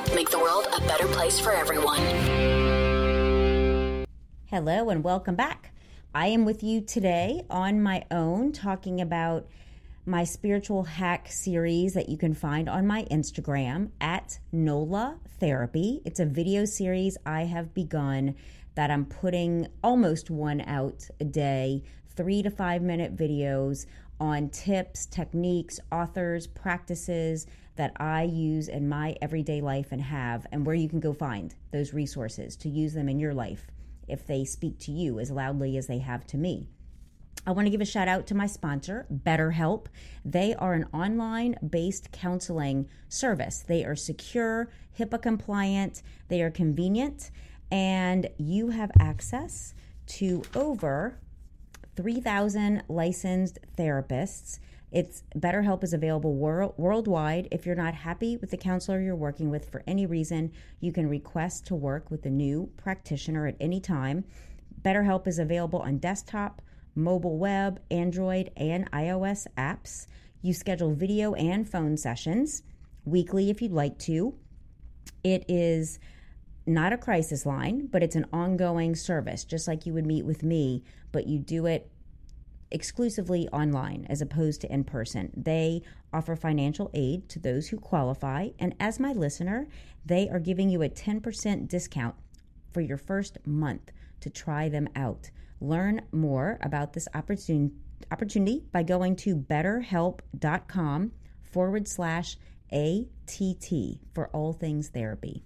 [0.13, 2.01] Make the world a better place for everyone.
[4.47, 5.73] Hello and welcome back.
[6.13, 9.47] I am with you today on my own talking about
[10.05, 16.01] my spiritual hack series that you can find on my Instagram at NOLA Therapy.
[16.03, 18.35] It's a video series I have begun
[18.75, 21.83] that I'm putting almost one out a day,
[22.17, 23.85] three to five minute videos
[24.19, 30.65] on tips, techniques, authors, practices that I use in my everyday life and have, and
[30.65, 33.67] where you can go find those resources to use them in your life
[34.07, 36.67] if they speak to you as loudly as they have to me.
[37.45, 39.87] I want to give a shout out to my sponsor, BetterHelp.
[40.23, 43.63] They are an online based counseling service.
[43.67, 47.31] They are secure, HIPAA compliant, they are convenient,
[47.71, 49.73] and you have access
[50.07, 51.17] to over
[51.95, 54.59] 3,000 licensed therapists.
[54.91, 57.47] It's BetterHelp is available wor- worldwide.
[57.51, 60.51] If you're not happy with the counselor you're working with for any reason,
[60.81, 64.25] you can request to work with a new practitioner at any time.
[64.81, 66.61] BetterHelp is available on desktop,
[66.93, 70.07] mobile web, Android, and iOS apps.
[70.41, 72.63] You schedule video and phone sessions
[73.05, 74.35] weekly if you'd like to.
[75.23, 75.99] It is
[76.65, 80.43] not a crisis line, but it's an ongoing service, just like you would meet with
[80.43, 81.90] me, but you do it
[82.71, 85.31] exclusively online as opposed to in person.
[85.35, 85.81] They
[86.13, 89.67] offer financial aid to those who qualify, and as my listener,
[90.05, 92.15] they are giving you a 10% discount
[92.71, 95.29] for your first month to try them out.
[95.59, 97.71] Learn more about this opportun-
[98.11, 102.37] opportunity by going to betterhelp.com forward slash
[102.71, 105.43] ATT for all things therapy.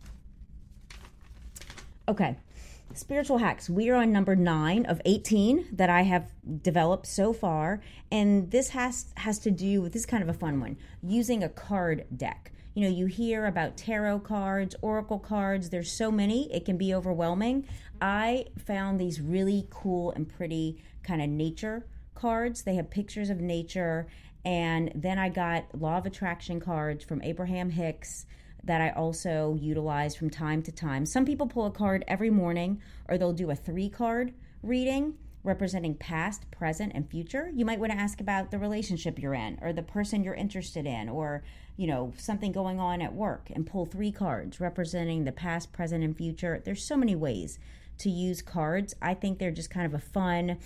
[2.07, 2.37] Okay,
[2.97, 3.69] spiritual hacks.
[3.69, 6.31] We are on number nine of 18 that I have
[6.61, 7.81] developed so far.
[8.11, 11.43] And this has, has to do with this is kind of a fun one using
[11.43, 12.51] a card deck.
[12.73, 16.93] You know, you hear about tarot cards, oracle cards, there's so many, it can be
[16.93, 17.67] overwhelming.
[18.01, 22.63] I found these really cool and pretty kind of nature cards.
[22.63, 24.07] They have pictures of nature.
[24.43, 28.25] And then I got law of attraction cards from Abraham Hicks
[28.65, 31.05] that I also utilize from time to time.
[31.05, 35.93] Some people pull a card every morning, or they'll do a three card reading representing
[35.95, 37.51] past, present, and future.
[37.53, 40.85] You might want to ask about the relationship you're in, or the person you're interested
[40.85, 41.43] in, or
[41.77, 46.03] you know something going on at work, and pull three cards representing the past, present,
[46.03, 46.61] and future.
[46.65, 47.59] There's so many ways
[47.99, 48.93] to use cards.
[49.01, 50.57] I think they're just kind of a fun,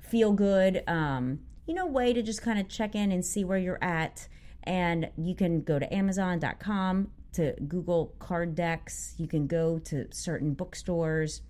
[0.00, 3.58] feel good, um, you know, way to just kind of check in and see where
[3.58, 4.28] you're at.
[4.62, 9.14] And you can go to Amazon.com to Google card decks.
[9.18, 11.42] You can go to certain bookstores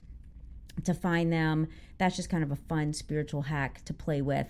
[0.84, 1.68] to find them.
[1.98, 4.48] That's just kind of a fun spiritual hack to play with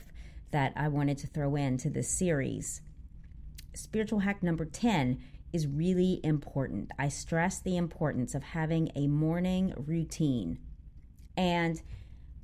[0.50, 2.80] that I wanted to throw into this series.
[3.74, 6.90] Spiritual hack number 10 is really important.
[6.98, 10.58] I stress the importance of having a morning routine.
[11.36, 11.80] And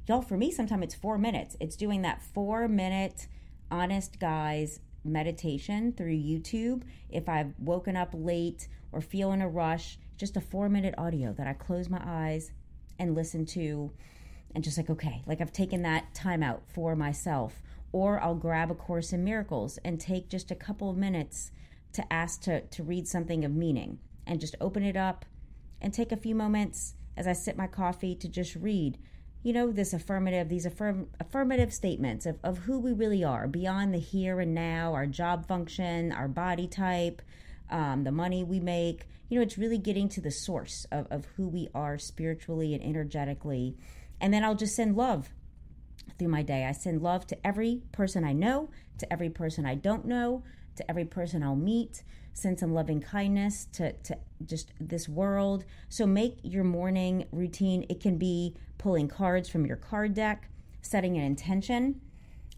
[0.07, 1.57] y'all, for me, sometimes it's four minutes.
[1.61, 3.29] It's doing that four minute
[3.70, 6.83] honest guys meditation through YouTube.
[7.09, 11.32] If I've woken up late or feel in a rush, just a four minute audio
[11.34, 12.53] that I close my eyes
[12.99, 13.91] and listen to,
[14.55, 17.62] and just like, okay, like I've taken that time out for myself.
[17.93, 21.51] Or I'll grab a Course in Miracles and take just a couple of minutes
[21.93, 25.24] to ask to, to read something of meaning and just open it up
[25.80, 28.99] and take a few moments as I sip my coffee to just read
[29.47, 33.95] you know, this affirmative, these affirm, affirmative statements of, of who we really are beyond
[33.95, 37.22] the here and now, our job function, our body type,
[37.71, 39.07] um, the money we make.
[39.29, 42.83] You know, it's really getting to the source of, of who we are spiritually and
[42.83, 43.77] energetically.
[44.21, 45.31] And then I'll just send love
[46.19, 46.64] through my day.
[46.64, 50.43] I send love to every person I know, to every person I don't know,
[50.77, 52.03] to every person I'll meet,
[52.33, 55.64] send some loving kindness to, to just this world.
[55.89, 57.87] So make your morning routine.
[57.89, 60.49] It can be pulling cards from your card deck,
[60.83, 62.01] setting an intention.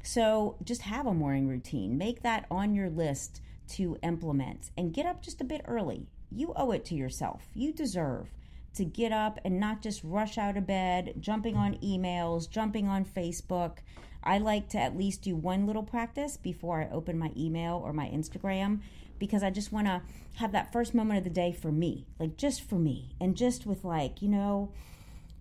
[0.03, 1.97] So just have a morning routine.
[1.97, 6.07] Make that on your list to implement and get up just a bit early.
[6.31, 7.43] You owe it to yourself.
[7.55, 8.29] You deserve
[8.75, 13.05] to get up and not just rush out of bed, jumping on emails, jumping on
[13.05, 13.79] Facebook.
[14.23, 17.93] I like to at least do one little practice before I open my email or
[17.93, 18.81] my Instagram
[19.19, 20.03] because I just want to
[20.37, 23.66] have that first moment of the day for me, like just for me, and just
[23.66, 24.71] with like, you know,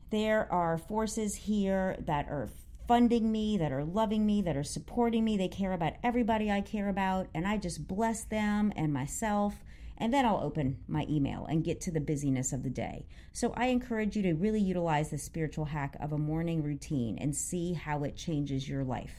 [0.10, 2.50] there are forces here that are
[2.88, 5.38] funding me, that are loving me, that are supporting me.
[5.38, 9.56] They care about everybody I care about, and I just bless them and myself.
[9.98, 13.08] And then I'll open my email and get to the busyness of the day.
[13.34, 17.36] So I encourage you to really utilize the spiritual hack of a morning routine and
[17.36, 19.16] see how it changes your life.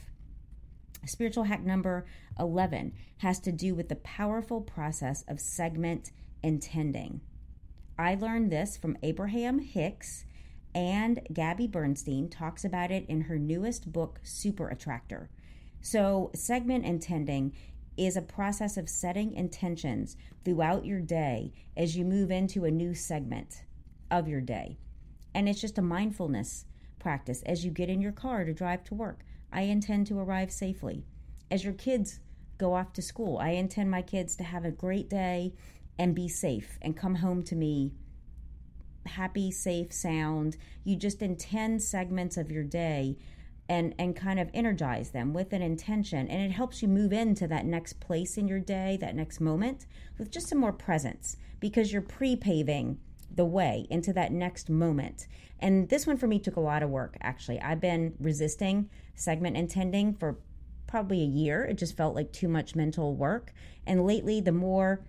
[1.05, 2.07] Spiritual hack number
[2.39, 6.13] 11 has to do with the powerful process of segment
[6.43, 7.21] intending.
[7.99, 10.25] I learned this from Abraham Hicks,
[10.75, 15.31] and Gabby Bernstein talks about it in her newest book, Super Attractor.
[15.81, 17.53] So, segment intending
[17.97, 22.95] is a process of setting intentions throughout your day as you move into a new
[22.95, 23.65] segment
[24.11, 24.79] of your day.
[25.35, 26.65] And it's just a mindfulness
[26.99, 29.25] practice as you get in your car to drive to work.
[29.53, 31.05] I intend to arrive safely.
[31.51, 32.21] As your kids
[32.59, 35.55] go off to school, I intend my kids to have a great day
[35.99, 37.93] and be safe and come home to me
[39.09, 40.57] happy, safe, sound.
[40.85, 43.17] You just intend segments of your day
[43.69, 47.47] and and kind of energize them with an intention and it helps you move into
[47.49, 49.87] that next place in your day, that next moment
[50.19, 52.99] with just some more presence because you're pre-paving
[53.35, 55.27] the way into that next moment.
[55.61, 57.61] And this one for me took a lot of work, actually.
[57.61, 60.39] I've been resisting segment intending for
[60.87, 61.65] probably a year.
[61.65, 63.53] It just felt like too much mental work.
[63.87, 65.05] And lately, the more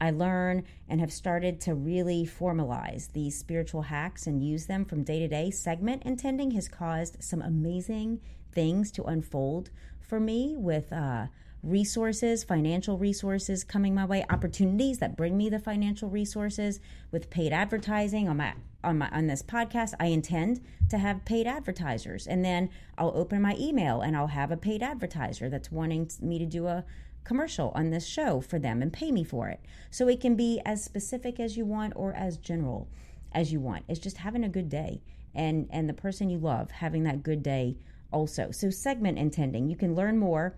[0.00, 5.04] I learn and have started to really formalize these spiritual hacks and use them from
[5.04, 8.20] day to day, segment intending has caused some amazing
[8.52, 9.70] things to unfold
[10.00, 11.26] for me with uh,
[11.62, 16.80] resources, financial resources coming my way, opportunities that bring me the financial resources
[17.10, 19.94] with paid advertising on my on my on this podcast.
[20.00, 24.50] I intend to have paid advertisers, and then I'll open my email and I'll have
[24.50, 26.84] a paid advertiser that's wanting me to do a
[27.24, 29.60] commercial on this show for them and pay me for it.
[29.90, 32.88] So it can be as specific as you want or as general
[33.32, 33.84] as you want.
[33.88, 35.02] It's just having a good day
[35.34, 37.76] and and the person you love having that good day
[38.12, 38.50] also.
[38.50, 40.56] So segment intending, you can learn more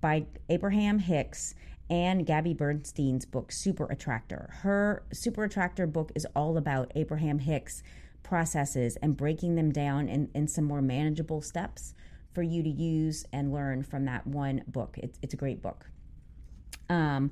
[0.00, 1.54] by Abraham Hicks
[1.88, 4.50] and Gabby Bernstein's book, Super Attractor.
[4.62, 7.82] Her Super Attractor book is all about Abraham Hicks
[8.22, 11.94] processes and breaking them down in, in some more manageable steps
[12.36, 14.96] for you to use and learn from that one book.
[14.98, 15.86] It's, it's a great book.
[16.90, 17.30] Um,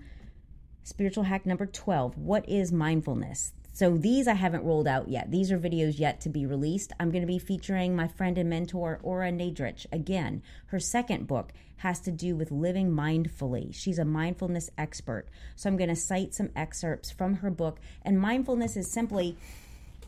[0.82, 3.52] spiritual hack number 12 What is mindfulness?
[3.74, 5.30] So these I haven't rolled out yet.
[5.30, 6.94] These are videos yet to be released.
[6.98, 9.84] I'm going to be featuring my friend and mentor, Ora Nadrich.
[9.92, 13.74] Again, her second book has to do with living mindfully.
[13.74, 15.28] She's a mindfulness expert.
[15.54, 17.78] So I'm going to cite some excerpts from her book.
[18.00, 19.36] And mindfulness is simply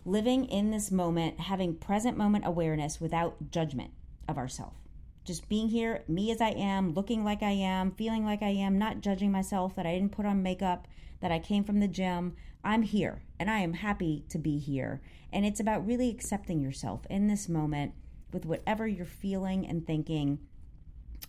[0.07, 3.91] living in this moment, having present moment awareness without judgment
[4.27, 4.86] of ourselves.
[5.27, 8.79] Just being here, me as I am, looking like I am, feeling like I am,
[8.79, 10.87] not judging myself that I didn't put on makeup,
[11.21, 12.37] that I came from the gym.
[12.63, 15.03] I'm here and I am happy to be here.
[15.33, 17.93] And it's about really accepting yourself in this moment
[18.33, 20.39] with whatever you're feeling and thinking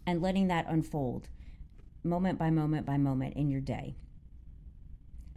[0.06, 1.30] and letting that unfold
[2.04, 3.96] moment by moment by moment in your day.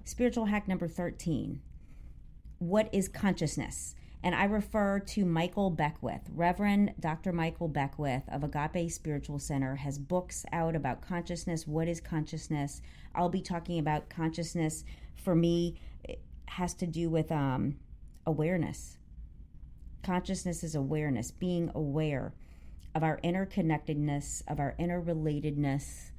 [0.05, 1.63] Spiritual hack number 13
[2.59, 3.95] What is consciousness?
[4.23, 6.29] And I refer to Michael Beckwith.
[6.35, 7.33] Reverend Dr.
[7.33, 11.67] Michael Beckwith of Agape Spiritual Center has books out about consciousness.
[11.67, 12.83] What is consciousness?
[13.15, 14.85] I'll be talking about consciousness
[15.17, 17.77] for me it has to do with um,
[18.27, 18.99] awareness.
[20.03, 22.35] Consciousness is awareness, being aware
[22.95, 26.11] of our interconnectedness, of our interrelatedness,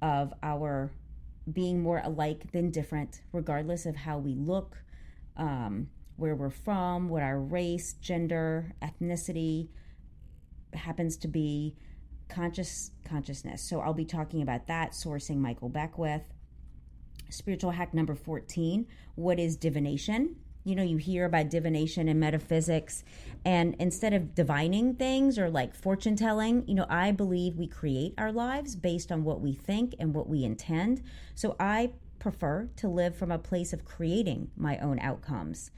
[0.00, 0.92] of our
[1.50, 4.76] being more alike than different, regardless of how we look,
[5.36, 9.68] um, where we're from, what our race, gender, ethnicity
[10.72, 11.76] happens to be,
[12.28, 13.62] conscious consciousness.
[13.62, 16.22] So I'll be talking about that, sourcing Michael Beckwith.
[17.30, 20.36] Spiritual hack number 14 What is divination?
[20.66, 23.04] You know, you hear about divination and metaphysics,
[23.44, 28.14] and instead of divining things or like fortune telling, you know, I believe we create
[28.16, 31.02] our lives based on what we think and what we intend.
[31.34, 35.70] So I prefer to live from a place of creating my own outcomes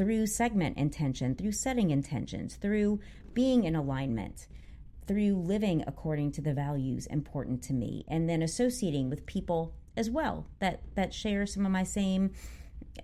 [0.00, 2.98] through segment intention, through setting intentions, through
[3.34, 4.46] being in alignment
[5.06, 10.08] through living according to the values important to me and then associating with people as
[10.08, 12.30] well that that share some of my same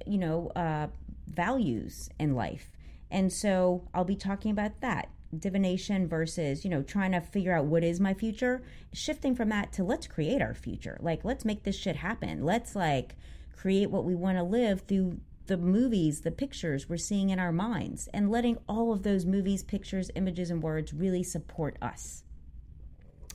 [0.07, 0.87] you know uh,
[1.27, 2.71] values in life.
[3.11, 7.65] And so i'll be talking about that divination versus you know trying to figure out
[7.65, 10.97] what is my future shifting from that to let's create our future.
[11.01, 12.45] Like let's make this shit happen.
[12.45, 13.17] Let's like
[13.57, 17.53] create what we want to live through the movies the pictures we're seeing in our
[17.53, 22.25] minds and letting all of those movies pictures images and words really support us.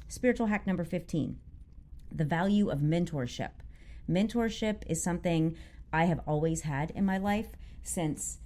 [0.07, 1.38] Spiritual hack number 15
[2.14, 3.51] the value of mentorship.
[4.09, 5.55] Mentorship is something
[5.93, 7.51] i have always had in my life
[7.84, 8.39] since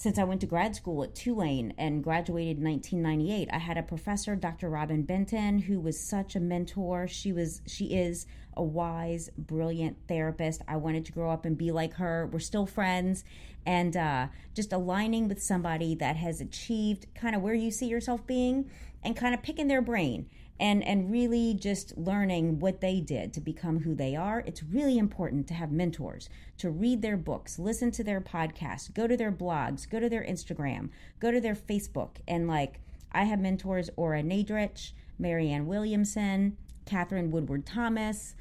[0.00, 3.82] since I went to grad school at Tulane and graduated in 1998, I had a
[3.82, 4.70] professor, Dr.
[4.70, 7.06] Robin Benton, who was such a mentor.
[7.06, 8.26] She was she is
[8.56, 10.62] a wise, brilliant therapist.
[10.66, 12.30] I wanted to grow up and be like her.
[12.32, 13.24] We're still friends,
[13.66, 18.26] and uh, just aligning with somebody that has achieved kind of where you see yourself
[18.26, 18.70] being,
[19.02, 20.30] and kind of picking their brain
[20.60, 24.98] and and really just learning what they did to become who they are it's really
[24.98, 29.32] important to have mentors to read their books listen to their podcasts go to their
[29.32, 32.80] blogs go to their instagram go to their facebook and like
[33.10, 36.56] i have mentors ora nadrich marianne williamson
[36.90, 38.34] Katherine Woodward Thomas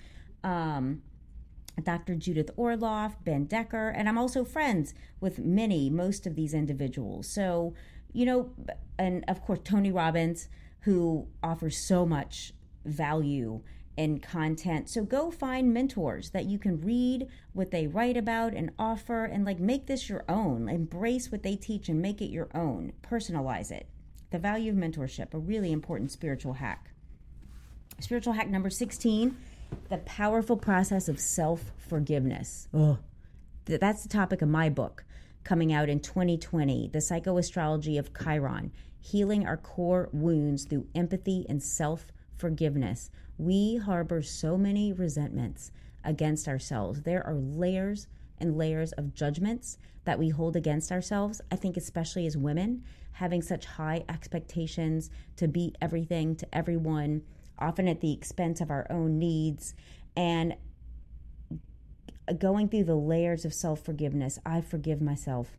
[0.43, 1.01] um,
[1.83, 2.15] Dr.
[2.15, 7.27] Judith Orloff, Ben Decker, and I'm also friends with many, most of these individuals.
[7.27, 7.73] So,
[8.11, 8.51] you know,
[8.97, 10.49] and of course, Tony Robbins,
[10.81, 12.53] who offers so much
[12.85, 13.61] value
[13.97, 14.89] and content.
[14.89, 19.43] So go find mentors that you can read what they write about and offer and
[19.43, 20.69] like make this your own.
[20.69, 22.93] Embrace what they teach and make it your own.
[23.01, 23.89] Personalize it.
[24.31, 26.91] The value of mentorship, a really important spiritual hack.
[27.99, 29.35] Spiritual hack number 16,
[29.89, 32.69] the powerful process of self-forgiveness.
[32.73, 32.99] Oh,
[33.65, 35.03] that's the topic of my book
[35.43, 41.61] coming out in 2020, The Psychoastrology of Chiron healing our core wounds through empathy and
[41.61, 43.09] self forgiveness.
[43.37, 45.71] We harbor so many resentments
[46.03, 47.01] against ourselves.
[47.03, 51.41] There are layers and layers of judgments that we hold against ourselves.
[51.51, 52.83] I think, especially as women,
[53.13, 57.23] having such high expectations to be everything to everyone,
[57.57, 59.75] often at the expense of our own needs,
[60.15, 60.55] and
[62.37, 64.39] going through the layers of self forgiveness.
[64.45, 65.57] I forgive myself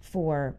[0.00, 0.56] for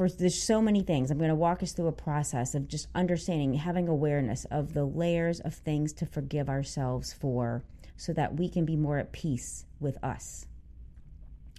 [0.00, 1.10] for there's so many things.
[1.10, 4.86] I'm going to walk us through a process of just understanding, having awareness of the
[4.86, 7.64] layers of things to forgive ourselves for
[7.98, 10.46] so that we can be more at peace with us.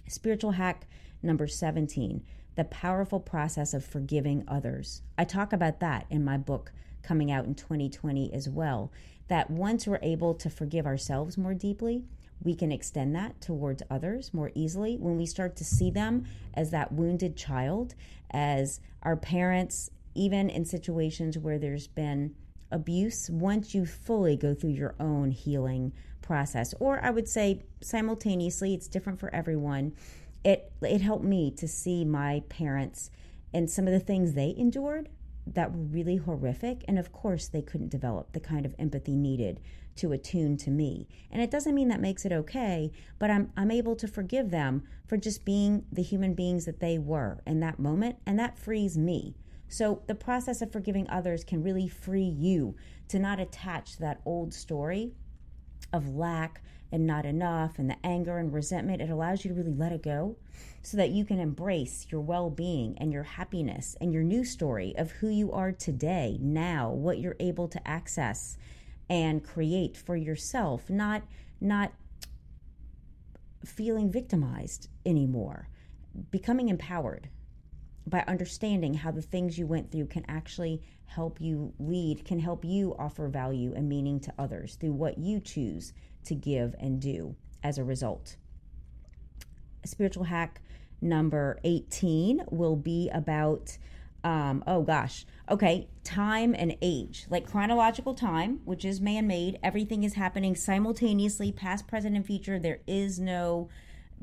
[0.08, 0.88] Spiritual hack
[1.22, 2.24] number 17
[2.56, 5.02] the powerful process of forgiving others.
[5.16, 6.72] I talk about that in my book
[7.04, 8.90] coming out in 2020 as well.
[9.28, 12.04] That once we're able to forgive ourselves more deeply,
[12.44, 16.24] we can extend that towards others more easily when we start to see them
[16.54, 17.94] as that wounded child,
[18.30, 22.34] as our parents, even in situations where there's been
[22.70, 28.74] abuse, once you fully go through your own healing process, or I would say simultaneously,
[28.74, 29.92] it's different for everyone.
[30.44, 33.10] It it helped me to see my parents
[33.54, 35.08] and some of the things they endured
[35.46, 39.60] that were really horrific and of course they couldn't develop the kind of empathy needed
[39.96, 41.06] to attune to me.
[41.30, 44.82] And it doesn't mean that makes it okay, but I'm I'm able to forgive them
[45.06, 48.96] for just being the human beings that they were in that moment and that frees
[48.96, 49.34] me.
[49.68, 52.76] So the process of forgiving others can really free you
[53.08, 55.12] to not attach to that old story
[55.92, 56.62] of lack
[56.92, 59.00] and not enough and the anger and resentment.
[59.00, 60.36] It allows you to really let it go
[60.82, 64.94] so that you can embrace your well being and your happiness and your new story
[64.96, 68.58] of who you are today, now, what you're able to access
[69.08, 71.22] and create for yourself, not
[71.60, 71.92] not
[73.64, 75.68] feeling victimized anymore,
[76.30, 77.28] becoming empowered
[78.06, 82.64] by understanding how the things you went through can actually help you lead, can help
[82.64, 85.92] you offer value and meaning to others through what you choose
[86.24, 88.36] to give and do as a result.
[89.84, 90.60] Spiritual hack
[91.00, 93.76] number 18 will be about
[94.24, 99.58] um, oh gosh, okay, time and age, like chronological time, which is man made.
[99.62, 102.58] Everything is happening simultaneously, past, present, and future.
[102.58, 103.68] There is no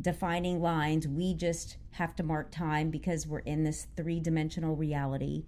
[0.02, 1.08] defining lines.
[1.08, 5.44] We just have to mark time because we're in this three dimensional reality.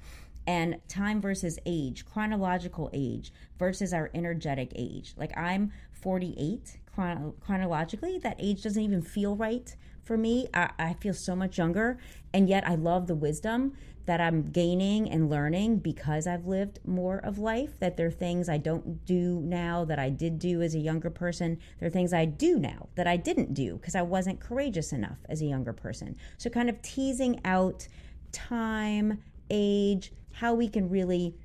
[0.47, 5.14] And time versus age, chronological age versus our energetic age.
[5.16, 9.74] Like I'm 48 chron- chronologically, that age doesn't even feel right
[10.04, 10.47] for me.
[10.54, 11.97] I, I feel so much younger,
[12.34, 13.74] and yet I love the wisdom
[14.06, 17.80] that I'm gaining and learning because I've lived more of life.
[17.80, 21.10] That there are things I don't do now that I did do as a younger
[21.10, 21.60] person.
[21.80, 25.18] There are things I do now that I didn't do because I wasn't courageous enough
[25.30, 26.18] as a younger person.
[26.38, 27.88] So, kind of teasing out
[28.32, 31.36] time, age, how we can really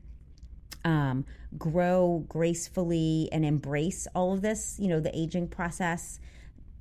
[0.84, 1.24] um,
[1.58, 6.20] grow gracefully and embrace all of this, you know, the aging process.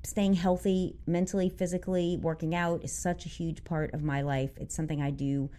[0.04, 4.52] Staying healthy mentally, physically, working out is such a huge part of my life.
[4.56, 5.50] It's something I do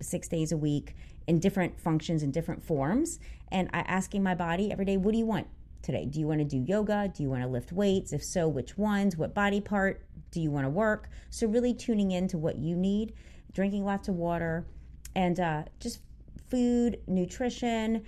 [0.00, 0.94] six days a week
[1.26, 3.18] in different functions and different forms.
[3.52, 5.46] And I asking my body every day, what do you want
[5.82, 6.04] today?
[6.04, 7.10] Do you want to do yoga?
[7.14, 8.12] Do you want to lift weights?
[8.12, 9.16] If so, which ones?
[9.16, 11.08] What body part do you want to work?
[11.30, 13.14] So really tuning into what you need,
[13.52, 14.66] drinking lots of water,
[15.14, 16.00] and uh, just
[16.48, 18.04] food, nutrition,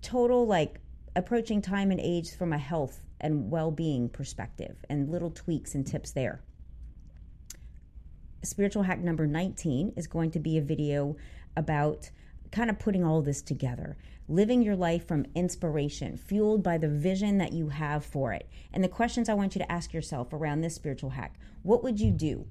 [0.00, 0.80] total like
[1.14, 6.12] approaching time and age from a health and well-being perspective and little tweaks and tips
[6.12, 6.42] there.
[8.44, 11.16] Spiritual hack number 19 is going to be a video
[11.56, 12.10] about
[12.50, 13.96] kind of putting all this together,
[14.28, 18.48] living your life from inspiration, fueled by the vision that you have for it.
[18.72, 22.00] And the questions I want you to ask yourself around this spiritual hack what would
[22.00, 22.46] you do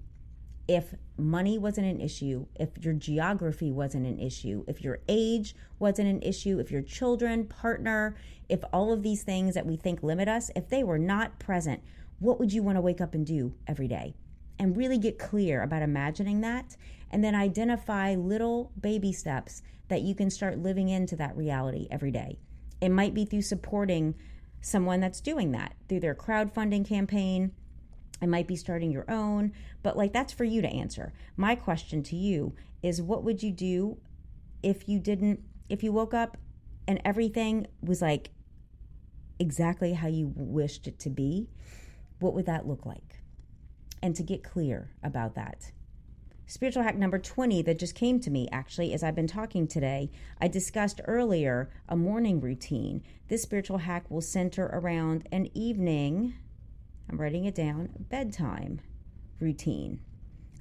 [0.68, 6.08] if money wasn't an issue, if your geography wasn't an issue, if your age wasn't
[6.08, 8.16] an issue, if your children, partner,
[8.48, 11.84] if all of these things that we think limit us, if they were not present,
[12.20, 14.14] what would you want to wake up and do every day?
[14.62, 16.78] And really get clear about imagining that,
[17.10, 22.12] and then identify little baby steps that you can start living into that reality every
[22.12, 22.38] day.
[22.80, 24.16] It might be through supporting
[24.62, 27.52] someone that's doing that, through their crowdfunding campaign
[28.22, 29.52] it might be starting your own,
[29.82, 31.12] but like that's for you to answer.
[31.36, 32.54] My question to you
[32.84, 33.98] is what would you do
[34.62, 35.40] if you didn't,
[35.70, 36.38] if you woke up
[36.88, 38.30] and everything was like
[39.40, 41.50] exactly how you wished it to be?
[42.20, 43.11] What would that look like?
[44.02, 45.72] And to get clear about that.
[46.48, 50.12] Spiritual hack number 20 that just came to me actually as I've been talking today.
[50.40, 53.04] I discussed earlier a morning routine.
[53.30, 56.34] This spiritual hack will center around an evening
[57.12, 58.80] I'm writing it down bedtime
[59.40, 60.00] routine.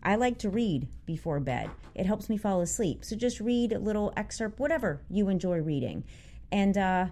[0.03, 1.71] I like to read before bed.
[1.95, 3.05] It helps me fall asleep.
[3.05, 6.05] So just read a little excerpt, whatever you enjoy reading.
[6.51, 7.07] And uh,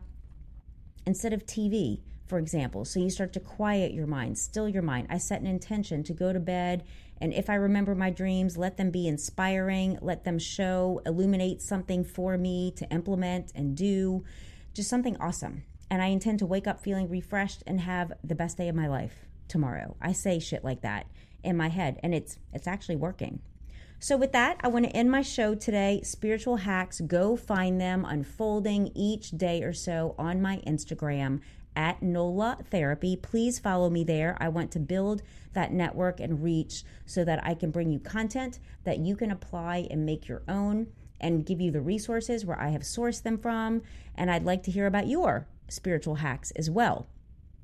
[1.06, 5.06] instead of TV, for example, so you start to quiet your mind, still your mind.
[5.10, 6.84] I set an intention to go to bed.
[7.20, 12.04] And if I remember my dreams, let them be inspiring, let them show, illuminate something
[12.04, 14.24] for me to implement and do,
[14.74, 15.64] just something awesome.
[15.90, 18.88] And I intend to wake up feeling refreshed and have the best day of my
[18.88, 19.96] life tomorrow.
[20.00, 21.06] I say shit like that
[21.42, 23.40] in my head and it's it's actually working.
[24.00, 26.02] So with that, I want to end my show today.
[26.04, 31.40] Spiritual hacks, go find them unfolding each day or so on my Instagram
[31.78, 33.14] at NOLA Therapy.
[33.16, 34.36] Please follow me there.
[34.40, 35.22] I want to build
[35.52, 39.86] that network and reach so that I can bring you content that you can apply
[39.88, 40.88] and make your own
[41.20, 43.82] and give you the resources where I have sourced them from.
[44.16, 47.06] And I'd like to hear about your spiritual hacks as well.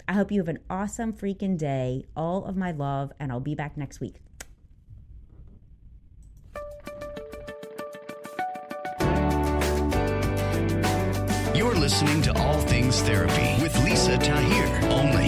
[0.06, 2.04] I hope you have an awesome freaking day.
[2.16, 4.20] All of my love, and I'll be back next week.
[11.54, 15.23] You're listening to All Things Therapy with Lisa Tahir, only